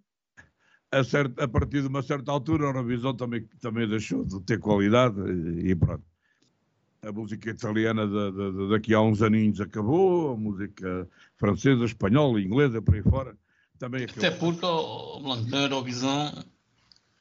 [0.91, 4.59] a, certa- a partir de uma certa altura, a Eurovisão também, também deixou de ter
[4.59, 6.05] qualidade e, e pronto.
[7.03, 12.39] A música italiana de- de- de- daqui a uns aninhos acabou, a música francesa, espanhola,
[12.39, 13.36] inglesa, por aí fora,
[13.82, 14.25] também acabou.
[14.25, 16.45] Até porque, oh, Blanco, na Eurovisão,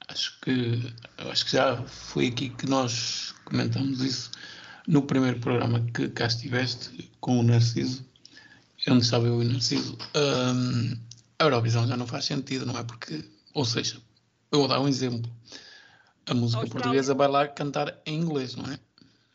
[0.08, 0.94] acho que,
[1.30, 4.30] acho que já foi aqui que nós comentamos isso
[4.86, 8.04] no primeiro programa que cá estiveste com o Narciso,
[8.86, 9.96] onde estava eu e o Narciso.
[10.14, 10.96] Hum,
[11.38, 12.84] a Eurovisão já não faz sentido, não é?
[12.84, 13.96] Porque, ou seja,
[14.52, 15.32] eu vou dar um exemplo.
[16.26, 16.70] A música Austrália.
[16.70, 18.78] portuguesa vai lá cantar em inglês, não é?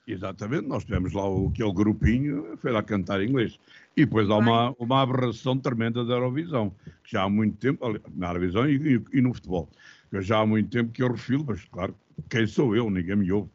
[0.07, 3.57] Exatamente, nós tivemos lá o, aquele grupinho, foi lá cantar em inglês.
[3.97, 8.27] E depois há uma, uma aberração tremenda da Eurovisão, que já há muito tempo, na
[8.27, 9.69] Eurovisão e, e- e no futebol,
[10.11, 11.95] Eu já há muito tempo que eu refiro, mas claro,
[12.29, 12.89] quem sou eu?
[12.89, 13.49] Ninguém me ouve.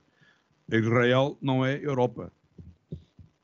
[0.70, 2.32] Israel não é Europa.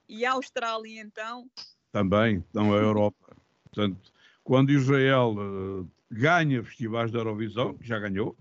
[0.09, 1.51] E a Austrália, então?
[1.93, 3.37] Também não é Europa.
[3.65, 4.13] Portanto,
[4.45, 8.37] quando Israel uh, ganha festivais da Eurovisão, que já ganhou,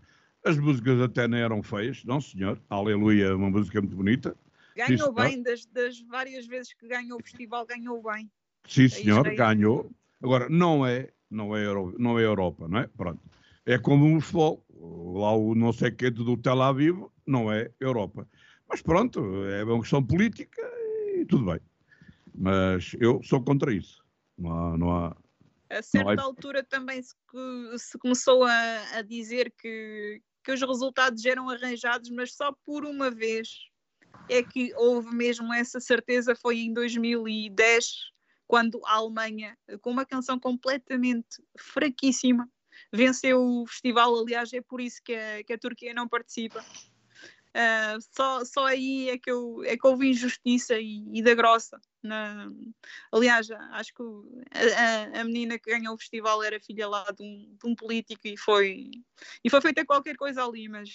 [0.46, 4.36] as músicas até nem eram feias, não senhor, Aleluia, uma música muito bonita.
[4.76, 8.30] Ganhou Sim, bem, das, das, várias vezes que ganhou o festival, ganhou bem.
[8.68, 9.92] Sim, senhor, ganhou.
[10.22, 12.88] Agora, não é, não é, Euro, não é Europa, não é?
[12.88, 13.22] Pronto.
[13.66, 14.66] É como o futebol.
[14.78, 18.28] Lá o não sei que do Tel Aviv não é Europa.
[18.68, 20.62] Mas pronto, é uma questão política
[21.16, 21.60] e tudo bem.
[22.34, 24.04] Mas eu sou contra isso.
[24.38, 24.78] Não há.
[24.78, 25.16] Não há
[25.70, 26.24] a certa há...
[26.24, 27.16] altura também se,
[27.78, 33.10] se começou a, a, dizer que, que os resultados eram arranjados, mas só por uma
[33.10, 33.50] vez
[34.30, 36.36] é que houve mesmo essa certeza.
[36.36, 38.12] Foi em 2010,
[38.48, 42.50] quando a Alemanha, com uma canção completamente fraquíssima,
[42.92, 44.18] venceu o festival.
[44.20, 46.64] Aliás, é por isso que a, que a Turquia não participa.
[47.56, 51.80] Uh, só, só aí é que, eu, é que houve injustiça e, e da grossa.
[52.04, 52.50] Na...
[53.14, 54.04] Aliás, acho que
[54.76, 58.28] a, a, menina que ganhou o festival era filha lá de um, de um político
[58.28, 58.92] e foi,
[59.42, 60.90] e foi feita qualquer coisa ali, mas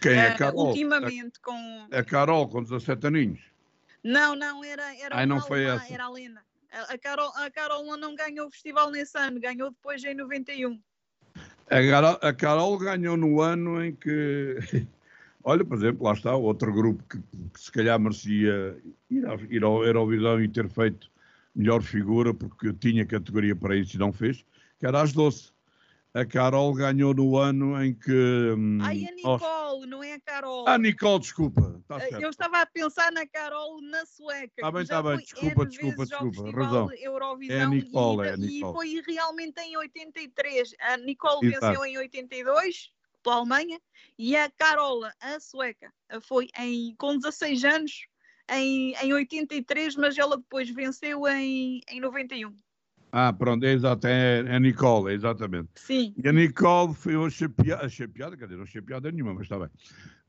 [0.00, 0.68] quem é a Carol?
[0.68, 1.88] ultimamente a, com.
[1.90, 3.51] A Carol com 17 aninhos.
[4.02, 5.92] Não, não, era, era Ai, não foi essa.
[5.92, 6.42] era a Lena.
[6.72, 10.80] A Carol, a Carol não ganhou o festival nesse ano, ganhou depois em 91.
[11.66, 14.56] A Carol, a Carol ganhou no ano em que.
[15.44, 17.18] Olha, por exemplo, lá está outro grupo que,
[17.52, 18.76] que se calhar merecia
[19.10, 21.10] ir, a, ir ao Eurovisão e ter feito
[21.54, 24.44] melhor figura, porque tinha categoria para isso e não fez,
[24.78, 25.52] que era as Doce.
[26.14, 28.12] A Carol ganhou no ano em que.
[28.12, 29.40] Hum, Ai, a Nicole,
[29.82, 30.68] oh, não é a Carol.
[30.68, 31.82] A Nicole, desculpa.
[31.88, 34.52] Tá eu estava a pensar na Carol na sueca.
[34.58, 36.50] Está bem, está bem, desculpa, desculpa, desculpa.
[36.50, 36.92] Razão.
[36.92, 38.58] Eurovisão é a Nicole, e, é a Nicole.
[38.58, 40.74] E foi realmente em 83.
[40.80, 41.66] A Nicole Exato.
[41.66, 42.92] venceu em 82
[43.22, 43.80] pela Alemanha
[44.18, 45.90] e a Carola, a sueca,
[46.22, 48.06] foi em, com 16 anos
[48.50, 52.54] em, em 83, mas ela depois venceu em, em 91.
[53.14, 55.68] Ah, pronto, é exato, é, é a Nicole, exatamente.
[55.74, 56.14] Sim.
[56.16, 57.14] E a Nicole foi,
[57.50, 59.68] piada, achei piada, quer dizer, não achei piada nenhuma, mas está bem.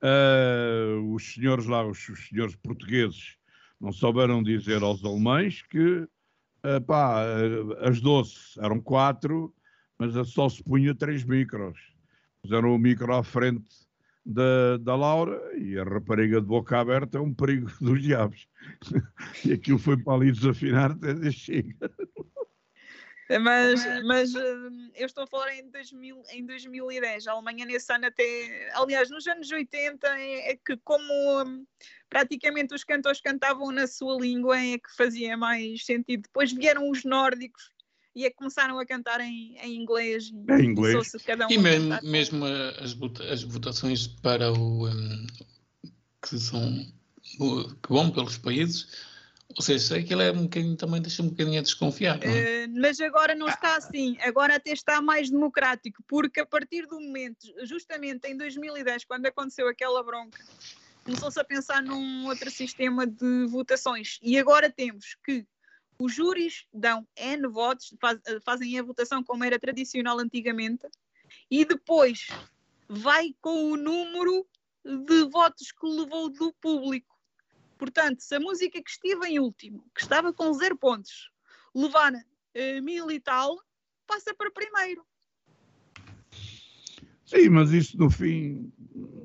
[0.04, 3.38] Uh, os senhores lá, os, os, senhores portugueses,
[3.80, 9.56] não souberam dizer aos alemães que, uh, pá, uh, as doces eram quatro,
[9.98, 11.80] mas só se punha três micros.
[12.42, 13.64] Puseram o micro à frente
[14.26, 18.46] da, da Laura e a rapariga de boca aberta é um perigo dos diabos.
[19.46, 21.76] e aquilo foi para ali desafinar até chega.
[23.30, 27.28] Mas, mas hum, eu estou a falar em, 2000, em 2010.
[27.28, 28.70] A Alemanha nesse ano até.
[28.74, 31.66] Aliás, nos anos 80 é, é que, como um,
[32.10, 36.24] praticamente os cantores cantavam na sua língua, é que fazia mais sentido.
[36.24, 37.72] Depois vieram os nórdicos
[38.16, 40.30] e é que começaram a cantar em, em inglês.
[40.30, 41.12] E, em inglês.
[41.26, 42.96] Cada um e mesmo, mesmo as,
[43.32, 44.88] as votações para o.
[44.88, 45.28] Um,
[46.22, 46.86] que são.
[47.22, 49.13] que vão pelos países
[49.56, 52.20] ou seja, aquilo é um bocadinho, também deixa um bocadinho a desconfiar.
[52.24, 52.66] É?
[52.66, 57.00] uh, mas agora não está assim, agora até está mais democrático, porque a partir do
[57.00, 60.44] momento, justamente em 2010, quando aconteceu aquela bronca,
[61.04, 64.20] começou-se a pensar num outro sistema de votações.
[64.22, 65.46] E agora temos que
[66.00, 70.88] os júris dão N votos, faz, eh, fazem a votação como era tradicional antigamente,
[71.50, 72.28] e depois
[72.88, 74.46] vai com o número
[74.84, 77.13] de votos que levou do público.
[77.84, 81.30] Portanto, se a música que esteve em último, que estava com zero pontos,
[81.76, 83.60] levar uh, mil e tal,
[84.08, 85.06] passa para primeiro.
[87.26, 88.72] Sim, mas isso no fim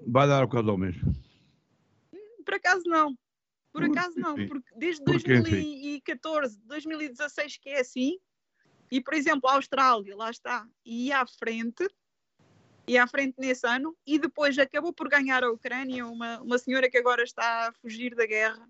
[0.09, 1.15] vai dar o caso ao mesmo.
[2.45, 3.17] Por acaso não.
[3.73, 8.19] Por acaso não, porque desde porque, 2014, 2016 que é assim,
[8.91, 11.87] e por exemplo a Austrália, lá está, e à frente,
[12.89, 16.91] e à frente nesse ano, e depois acabou por ganhar a Ucrânia, uma, uma senhora
[16.91, 18.67] que agora está a fugir da guerra,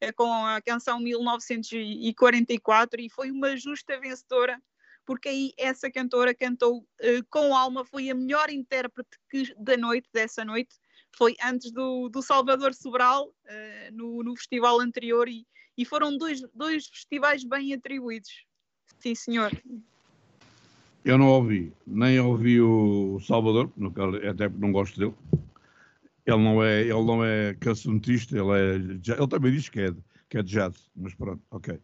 [0.00, 4.62] é, com a canção 1944, e foi uma justa vencedora,
[5.04, 10.08] porque aí essa cantora cantou uh, com alma, foi a melhor intérprete que, da noite,
[10.12, 10.76] dessa noite,
[11.16, 15.44] foi antes do, do Salvador Sobral, uh, no, no festival anterior, e,
[15.76, 18.44] e foram dois, dois festivais bem atribuídos.
[19.00, 19.50] Sim, senhor.
[21.04, 23.72] Eu não ouvi, nem ouvi o Salvador,
[24.28, 25.14] até porque não gosto dele.
[26.26, 29.94] Ele não é, ele não é cancionista, ele é, ele também diz que é,
[30.28, 31.80] que é de jazz, mas pronto, ok.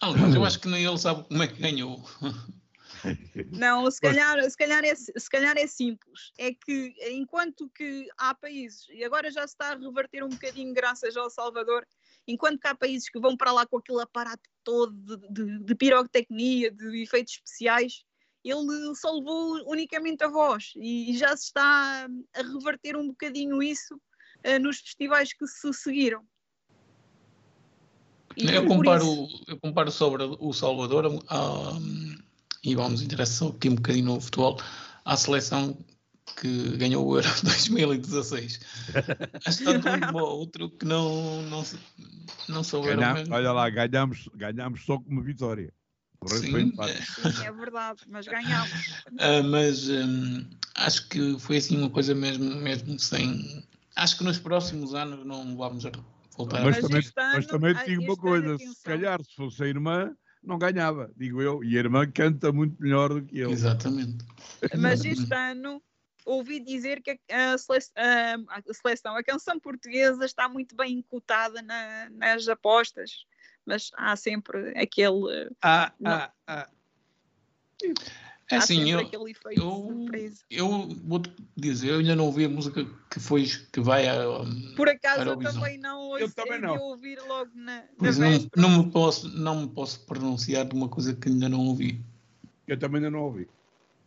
[0.00, 2.04] Aliás, eu acho que nem ele sabe como é que ganhou.
[3.52, 6.32] Não, se calhar, se, calhar é, se calhar é simples.
[6.38, 10.72] É que enquanto que há países, e agora já se está a reverter um bocadinho
[10.72, 11.86] graças ao Salvador,
[12.26, 15.74] enquanto que há países que vão para lá com aquele aparato todo de, de, de
[15.74, 18.04] pirotecnia, de efeitos especiais,
[18.44, 23.94] ele só levou unicamente a voz e já se está a reverter um bocadinho isso
[23.94, 26.22] uh, nos festivais que se seguiram.
[28.36, 31.04] E eu, comparo, eu comparo sobre o Salvador
[32.64, 34.58] e vamos interessar aqui um bocadinho no futebol
[35.04, 35.78] à seleção
[36.36, 38.60] que ganhou o Euro 2016.
[39.44, 41.64] Acho que está um ou outro que não, não,
[42.48, 43.14] não souberam.
[43.14, 45.72] Ganham, olha lá, ganhamos, ganhamos só com uma vitória.
[46.26, 46.72] Sim, Sim,
[47.44, 48.72] é verdade, mas ganhámos.
[49.12, 53.62] Uh, mas um, acho que foi assim uma coisa mesmo, mesmo sem.
[53.94, 55.84] Acho que nos próximos anos não vamos
[56.34, 59.62] voltar mas, a também, ano, mas também te digo uma coisa: se calhar se fosse
[59.64, 63.50] a irmã, não ganhava, digo eu, e a irmã canta muito melhor do que eu.
[63.50, 64.24] Exatamente.
[64.78, 65.82] Mas este ano
[66.24, 67.94] ouvi dizer que a, seleção,
[68.48, 73.26] a, seleção, a canção portuguesa está muito bem incutada na, nas apostas,
[73.64, 75.50] mas há sempre aquele.
[75.62, 76.68] Ah, ah, ah.
[78.50, 79.26] É assim, eu, eu,
[80.50, 84.28] eu vou-te dizer, eu ainda não ouvi a música que foi que vai a.
[84.28, 86.76] Um, Por acaso eu também não eu também não.
[86.76, 91.14] ouvir logo na, na não, não, me posso, não me posso pronunciar de uma coisa
[91.14, 92.04] que ainda não ouvi.
[92.66, 93.48] Eu também ainda não ouvi.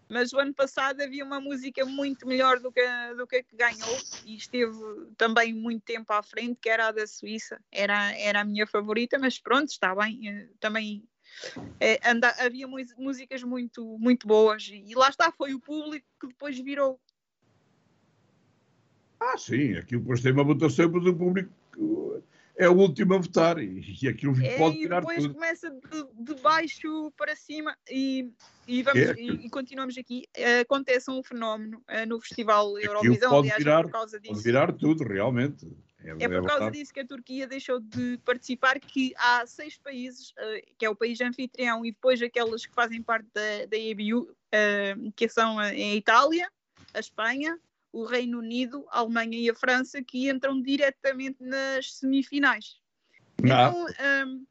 [0.09, 2.81] Mas o ano passado havia uma música muito melhor do que,
[3.17, 4.73] do que a que ganhou e esteve
[5.17, 7.59] também muito tempo à frente, que era a da Suíça.
[7.71, 10.29] Era, era a minha favorita, mas pronto, está bem.
[10.29, 11.03] Eh, também
[11.79, 16.57] é, anda, havia músicas muito, muito boas e lá está, foi o público que depois
[16.57, 16.99] virou.
[19.19, 21.51] Ah, sim, aquilo depois tem uma votação, mas o público
[22.57, 25.13] é o último a votar e, e aquilo é, pode tirar tudo.
[25.13, 28.31] E depois começa de, de, baixo para cima e,
[28.67, 30.23] e, vamos, é, e, e, continuamos aqui.
[30.61, 34.33] Acontece um fenómeno uh, no Festival Eurovisão, pode aliás, virar, por causa disso.
[34.33, 35.67] Pode virar tudo, realmente.
[35.99, 40.31] É, é por causa disso que a Turquia deixou de participar, que há seis países,
[40.31, 44.21] uh, que é o país anfitrião, e depois aquelas que fazem parte da, da EBU,
[44.21, 46.49] uh, eh, que são a, a Itália,
[46.93, 47.59] a Espanha,
[47.91, 52.79] o Reino Unido, a Alemanha e a França, que entram diretamente nas semifinais.
[53.41, 53.85] Então,
[54.25, 54.45] um,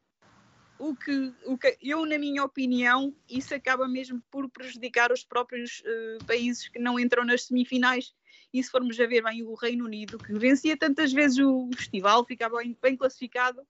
[0.79, 5.81] o, que, o que eu, na minha opinião, isso acaba mesmo por prejudicar os próprios
[5.81, 8.13] uh, países que não entram nas semifinais.
[8.53, 12.25] E se formos a ver bem o Reino Unido, que vencia tantas vezes o festival,
[12.25, 13.61] ficava bem, bem classificado,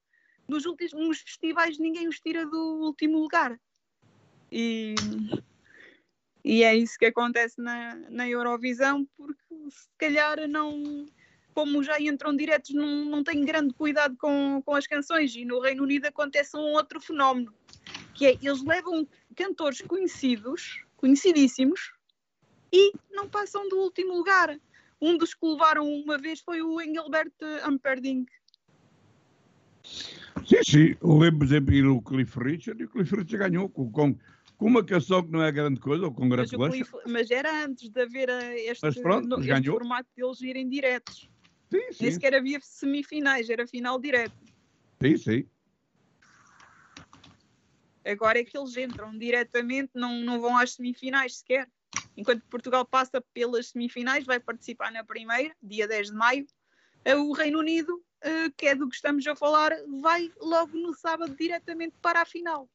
[0.48, 3.60] nos últimos festivais ninguém os tira do último lugar.
[4.52, 4.96] E
[6.48, 11.06] e é isso que acontece na, na Eurovisão, porque se calhar não,
[11.54, 15.36] como já entram diretos, não, não têm grande cuidado com, com as canções.
[15.36, 17.54] E no Reino Unido acontece um outro fenómeno,
[18.14, 21.94] que é eles levam cantores conhecidos, conhecidíssimos,
[22.72, 24.58] e não passam do último lugar.
[25.02, 27.32] Um dos que levaram uma vez foi o Engelbert
[27.68, 28.32] Humperdinck.
[29.84, 30.96] Sim, sim.
[31.02, 34.18] Eu lembro, por exemplo, o Cliff Richard, e o Cliff Richard ganhou com, com
[34.58, 36.90] com uma canção que não é grande coisa, ou congratulations.
[36.92, 41.30] Mas, mas era antes de haver este, mas pronto, no, este formato deles irem diretos.
[41.72, 42.04] Sim, sim.
[42.04, 44.36] Nem sequer havia semifinais, era final direto.
[45.02, 45.50] Sim, sim.
[48.04, 51.70] Agora é que eles entram diretamente, não, não vão às semifinais sequer.
[52.16, 56.48] Enquanto Portugal passa pelas semifinais, vai participar na primeira, dia 10 de maio.
[57.06, 60.96] Eh, o Reino Unido, eh, que é do que estamos a falar, vai logo no
[60.96, 62.68] sábado diretamente para a final.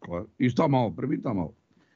[0.00, 1.54] Claro, isso está mal, para mim está mal.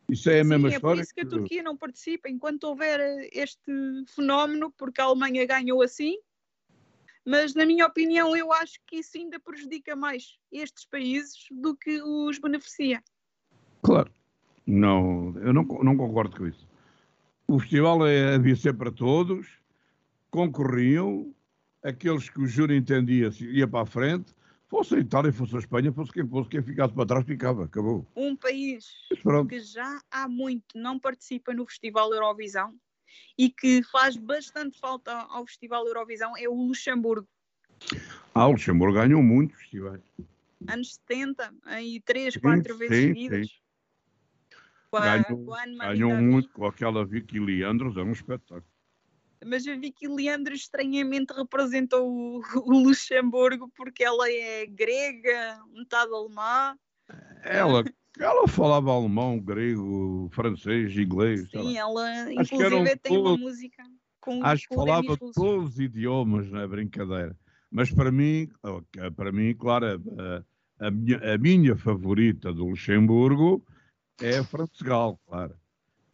[0.09, 0.95] Isso é a Sim, mesma é história.
[0.95, 3.72] É por isso que a Turquia não participa enquanto houver eh, este
[4.07, 6.16] fenómeno, porque a Alemanha ganhou assim.
[7.24, 12.01] Mas, na minha opinião, eu acho que isso ainda prejudica mais estes países do que
[12.01, 13.03] os beneficia.
[13.82, 14.12] Claro,
[14.64, 16.68] não, eu não, não concordo com isso.
[17.49, 19.49] O festival é, havia ser para todos,
[20.30, 21.34] concorriam,
[21.82, 24.32] aqueles que o júri entendia ia para a frente,
[24.69, 28.05] Fosse a Itália, fosse a Espanha, fosse quem fosse, quem ficasse para trás ficava, acabou.
[28.17, 28.91] Um país
[29.49, 32.75] que já há muito não participa no Festival Eurovisão
[33.39, 37.29] e que faz bastante falta ao Festival Eurovisão é o Luxemburgo.
[38.35, 40.03] Ah, o Luxemburgo ganhou muitos festivais.
[40.67, 43.47] Anos 70, aí três, quatro vezes sim, seguidas.
[43.47, 43.55] Sim.
[44.93, 45.47] ganhou,
[45.79, 48.64] ganhou muito com aquela Vicky Leandros, é um espetáculo
[49.45, 56.12] mas eu vi que Leandro estranhamente representou o, o, Luxemburgo porque ela é grega, metade
[56.12, 56.76] alemã.
[57.45, 57.84] Ela,
[58.18, 61.49] ela falava alemão, grego, francês, inglês.
[61.51, 63.82] Sim, ela inclusive tem uma música
[64.20, 67.37] com Acho que falava todos os idiomas, não é brincadeira.
[67.70, 68.49] Mas para mim,
[69.14, 70.03] para mim, claro,
[70.78, 73.64] a, a, minha, a minha favorita do Luxemburgo
[74.20, 75.55] é a Francegal, claro.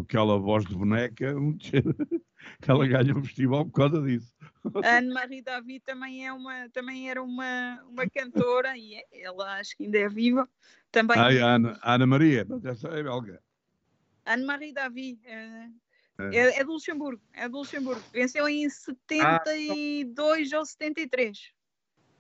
[0.03, 1.35] Aquela voz de boneca,
[2.67, 4.35] ela ganha o festival por causa disso.
[4.85, 9.85] A Anne-Marie David também, é uma, também era uma, uma cantora e ela acho que
[9.85, 10.49] ainda é viva.
[10.91, 11.19] Também...
[11.19, 13.41] Ah, a Ana, Ana Maria, mas essa é belga.
[14.25, 15.19] Anne-Marie Davi.
[15.25, 15.69] É,
[16.19, 17.23] é, é do Luxemburgo.
[17.33, 18.03] É do Luxemburgo.
[18.13, 21.53] Venceu em 72 ah, ou 73.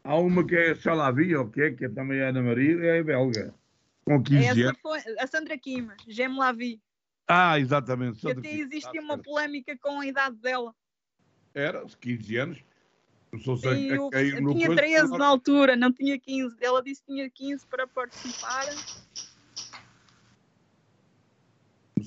[0.04, 3.02] Há uma que é Salavi, ou que é, que é também é Ana Maria, é
[3.02, 3.54] belga.
[4.04, 4.80] Com 15 Essa anos.
[4.80, 6.80] Foi a Sandra Kim, Gem Lavi.
[7.26, 8.20] Ah, exatamente.
[8.20, 10.74] Que até existia uma polémica com a idade dela.
[11.54, 12.64] Era, 15 anos.
[13.30, 16.56] Começou Sim, a, a eu, no tinha 13 na altura, não tinha 15.
[16.60, 18.66] Ela disse que tinha 15 para participar.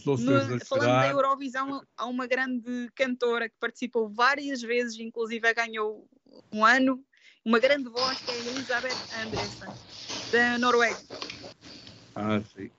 [0.05, 6.07] No, falando da Eurovisão, há uma grande cantora que participou várias vezes, inclusive ganhou
[6.53, 7.03] um ano,
[7.43, 9.70] uma grande voz que é Elizabeth Andresen,
[10.32, 10.99] da Noruega.
[12.13, 12.70] Ah, sim.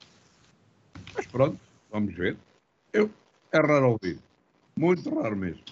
[1.15, 1.59] Mas pronto,
[1.91, 2.37] vamos ver.
[2.93, 3.11] Eu,
[3.53, 4.19] é raro ouvir.
[4.77, 5.63] Muito raro mesmo.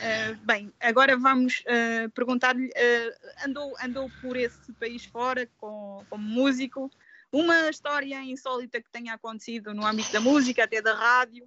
[0.00, 6.24] Uh, bem, agora vamos uh, perguntar-lhe: uh, andou, andou por esse país fora com, como
[6.24, 6.90] músico?
[7.30, 11.46] Uma história insólita que tenha acontecido no âmbito da música, até da rádio?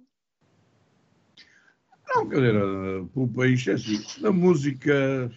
[2.08, 2.52] Não, quer dizer,
[3.12, 4.02] pelo país é assim.
[4.20, 5.30] Na música,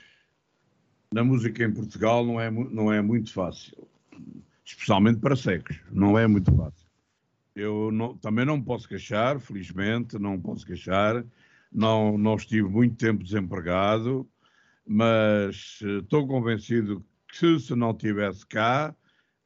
[1.12, 3.88] na música em Portugal não é, não é muito fácil,
[4.68, 6.86] especialmente para cegos, não é muito fácil.
[7.56, 11.26] Eu não, também não posso queixar, felizmente, não posso queixar.
[11.72, 14.30] Não, não estive muito tempo desempregado,
[14.86, 18.96] mas eh, estou convencido que se não tivesse cá,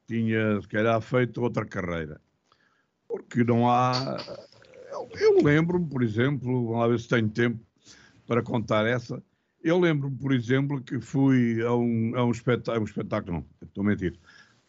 [0.08, 2.20] tinha se calhar feito outra carreira.
[3.08, 4.18] Porque não há.
[4.92, 7.60] Eu, eu lembro-me, por exemplo, vamos lá ver se tenho tempo
[8.28, 9.22] para contar essa.
[9.64, 13.88] Eu lembro-me, por exemplo, que fui a um, a um, um espetáculo, não, estou a
[13.88, 14.20] mentir,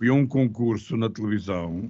[0.03, 1.89] fui a um concurso na televisão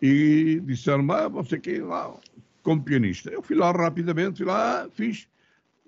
[0.00, 2.16] e disseram-me, ah, você quer ir lá
[2.62, 3.30] como pianista.
[3.30, 5.26] Eu fui lá rapidamente, fui lá, fiz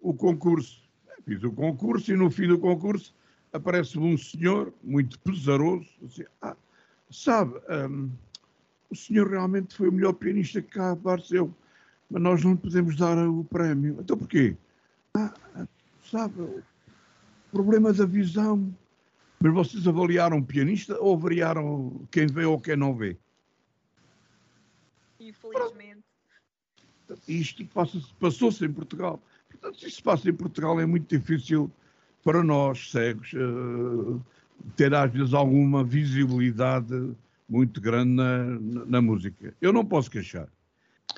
[0.03, 0.83] o concurso.
[1.25, 3.15] Fiz o concurso e no fim do concurso
[3.53, 6.57] aparece um senhor muito pesaroso, assim, ah,
[7.09, 7.55] sabe,
[7.89, 8.11] um,
[8.91, 11.55] o senhor realmente foi o melhor pianista que cá apareceu,
[12.11, 13.97] mas nós não podemos dar o prémio.
[14.01, 14.57] Então porquê?
[15.15, 15.33] Ah,
[16.11, 16.63] sabe, o
[17.53, 18.75] problema da visão.
[19.43, 23.17] Mas vocês avaliaram o pianista ou avaliaram quem vê ou quem não vê?
[25.19, 26.05] Infelizmente.
[27.27, 27.67] Isto
[28.19, 29.21] passou-se em Portugal.
[29.49, 31.71] Portanto, se isso passa em Portugal é muito difícil
[32.23, 34.23] para nós, cegos, uh,
[34.77, 37.15] ter às vezes alguma visibilidade
[37.49, 39.55] muito grande na, na, na, música.
[39.61, 40.49] Eu não posso queixar.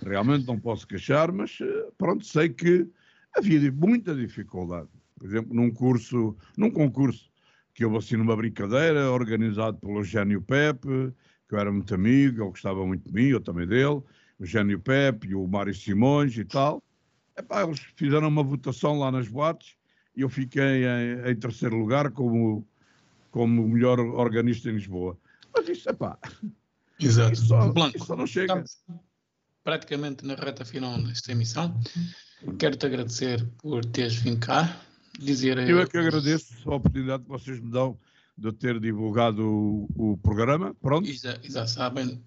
[0.01, 2.89] Realmente não posso queixar, mas uh, pronto, sei que
[3.37, 4.89] havia muita dificuldade.
[5.19, 7.32] Por exemplo, num curso, num concurso
[7.75, 11.13] que houve assim numa brincadeira, organizado pelo Eugênio Pepe,
[11.49, 14.05] que eu era muito amigo, ele gostava muito de mim, eu também dele, o
[14.41, 16.83] Eugênio Pepe e o Mário Simões e tal.
[17.37, 19.77] Epá, eles fizeram uma votação lá nas boates
[20.15, 22.67] e eu fiquei em, em terceiro lugar como,
[23.31, 25.19] como o melhor organista em Lisboa.
[25.55, 26.19] Mas isso, epá,
[27.01, 27.33] Exato.
[27.33, 28.63] Isso só, Blanco, isso só não chega.
[28.63, 28.79] Estamos
[29.65, 31.81] praticamente na reta final desta emissão.
[32.59, 34.81] Quero-te agradecer por teres vindo cá.
[35.19, 37.99] Dizer eu é que agradeço a oportunidade que vocês me dão
[38.37, 40.75] de ter divulgado o, o programa.
[40.81, 41.09] Pronto.
[41.09, 42.23] E já, já sabem.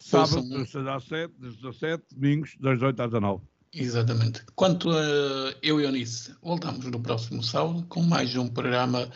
[0.00, 3.42] Sábado, das 6 às 7, das 17, domingos, das 8 às 19.
[3.72, 4.42] Exatamente.
[4.54, 9.10] Quanto a eu e Eunice, voltamos no próximo sábado com mais um programa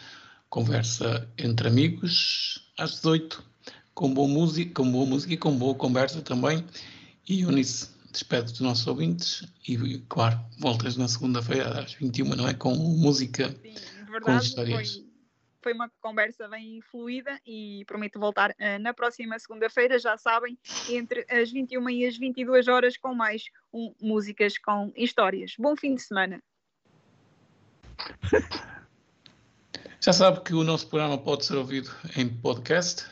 [0.49, 3.43] Conversa entre Amigos, às 18,
[3.95, 6.65] com boa música, com boa música e com boa conversa também.
[7.29, 12.55] E Eunice, despede dos nossos ouvintes e, claro, voltas na segunda-feira às 21, não é?
[12.55, 13.75] Com música, Sim,
[14.11, 14.95] verdade, com histórias.
[14.95, 15.05] Foi,
[15.63, 20.59] foi uma conversa bem fluida e prometo voltar uh, na próxima segunda-feira, já sabem,
[20.89, 25.55] entre as 21 e as 22 horas com mais um Músicas com Histórias.
[25.59, 26.43] Bom fim de semana.
[30.03, 33.05] Já sabe que o nosso programa pode ser ouvido em podcast.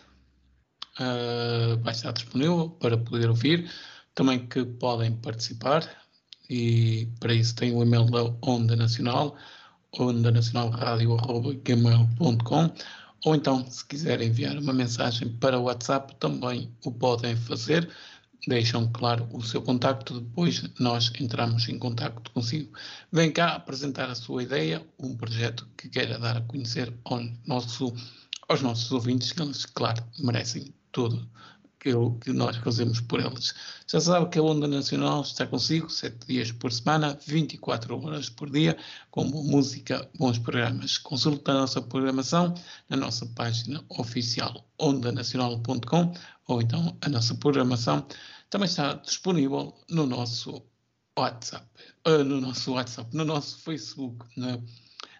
[0.98, 3.70] Uh, vai estar disponível para poder ouvir
[4.18, 5.88] também que podem participar
[6.50, 9.36] e para isso tem o e-mail da Onda Nacional,
[9.96, 12.72] ondanacionalradio.gmail.com
[13.24, 17.88] ou então, se quiserem enviar uma mensagem para o WhatsApp, também o podem fazer.
[18.48, 22.76] Deixam, claro, o seu contacto, depois nós entramos em contacto consigo.
[23.12, 27.94] Vem cá apresentar a sua ideia, um projeto que queira dar a conhecer ao nosso,
[28.48, 31.24] aos nossos ouvintes, que eles, claro, merecem tudo
[31.78, 33.54] que, eu, que nós fazemos por eles.
[33.86, 38.50] Já sabe que a Onda Nacional está consigo sete dias por semana, 24 horas por
[38.50, 38.76] dia,
[39.10, 40.98] com música, bons programas.
[40.98, 42.54] Consulte a nossa programação
[42.88, 46.14] na nossa página oficial ondanacional.com
[46.46, 48.06] ou então a nossa programação
[48.50, 50.62] também está disponível no nosso
[51.18, 51.66] WhatsApp,
[52.06, 54.58] uh, no nosso WhatsApp, no nosso Facebook, na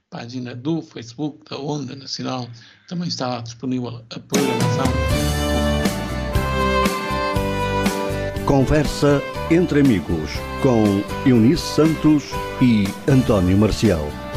[0.09, 2.49] página do Facebook da Onda Nacional,
[2.89, 5.78] também está disponível a programação.
[8.49, 10.31] Conversa entre amigos
[10.63, 10.83] com
[11.29, 12.31] Eunice Santos
[12.63, 14.28] e António Marcial.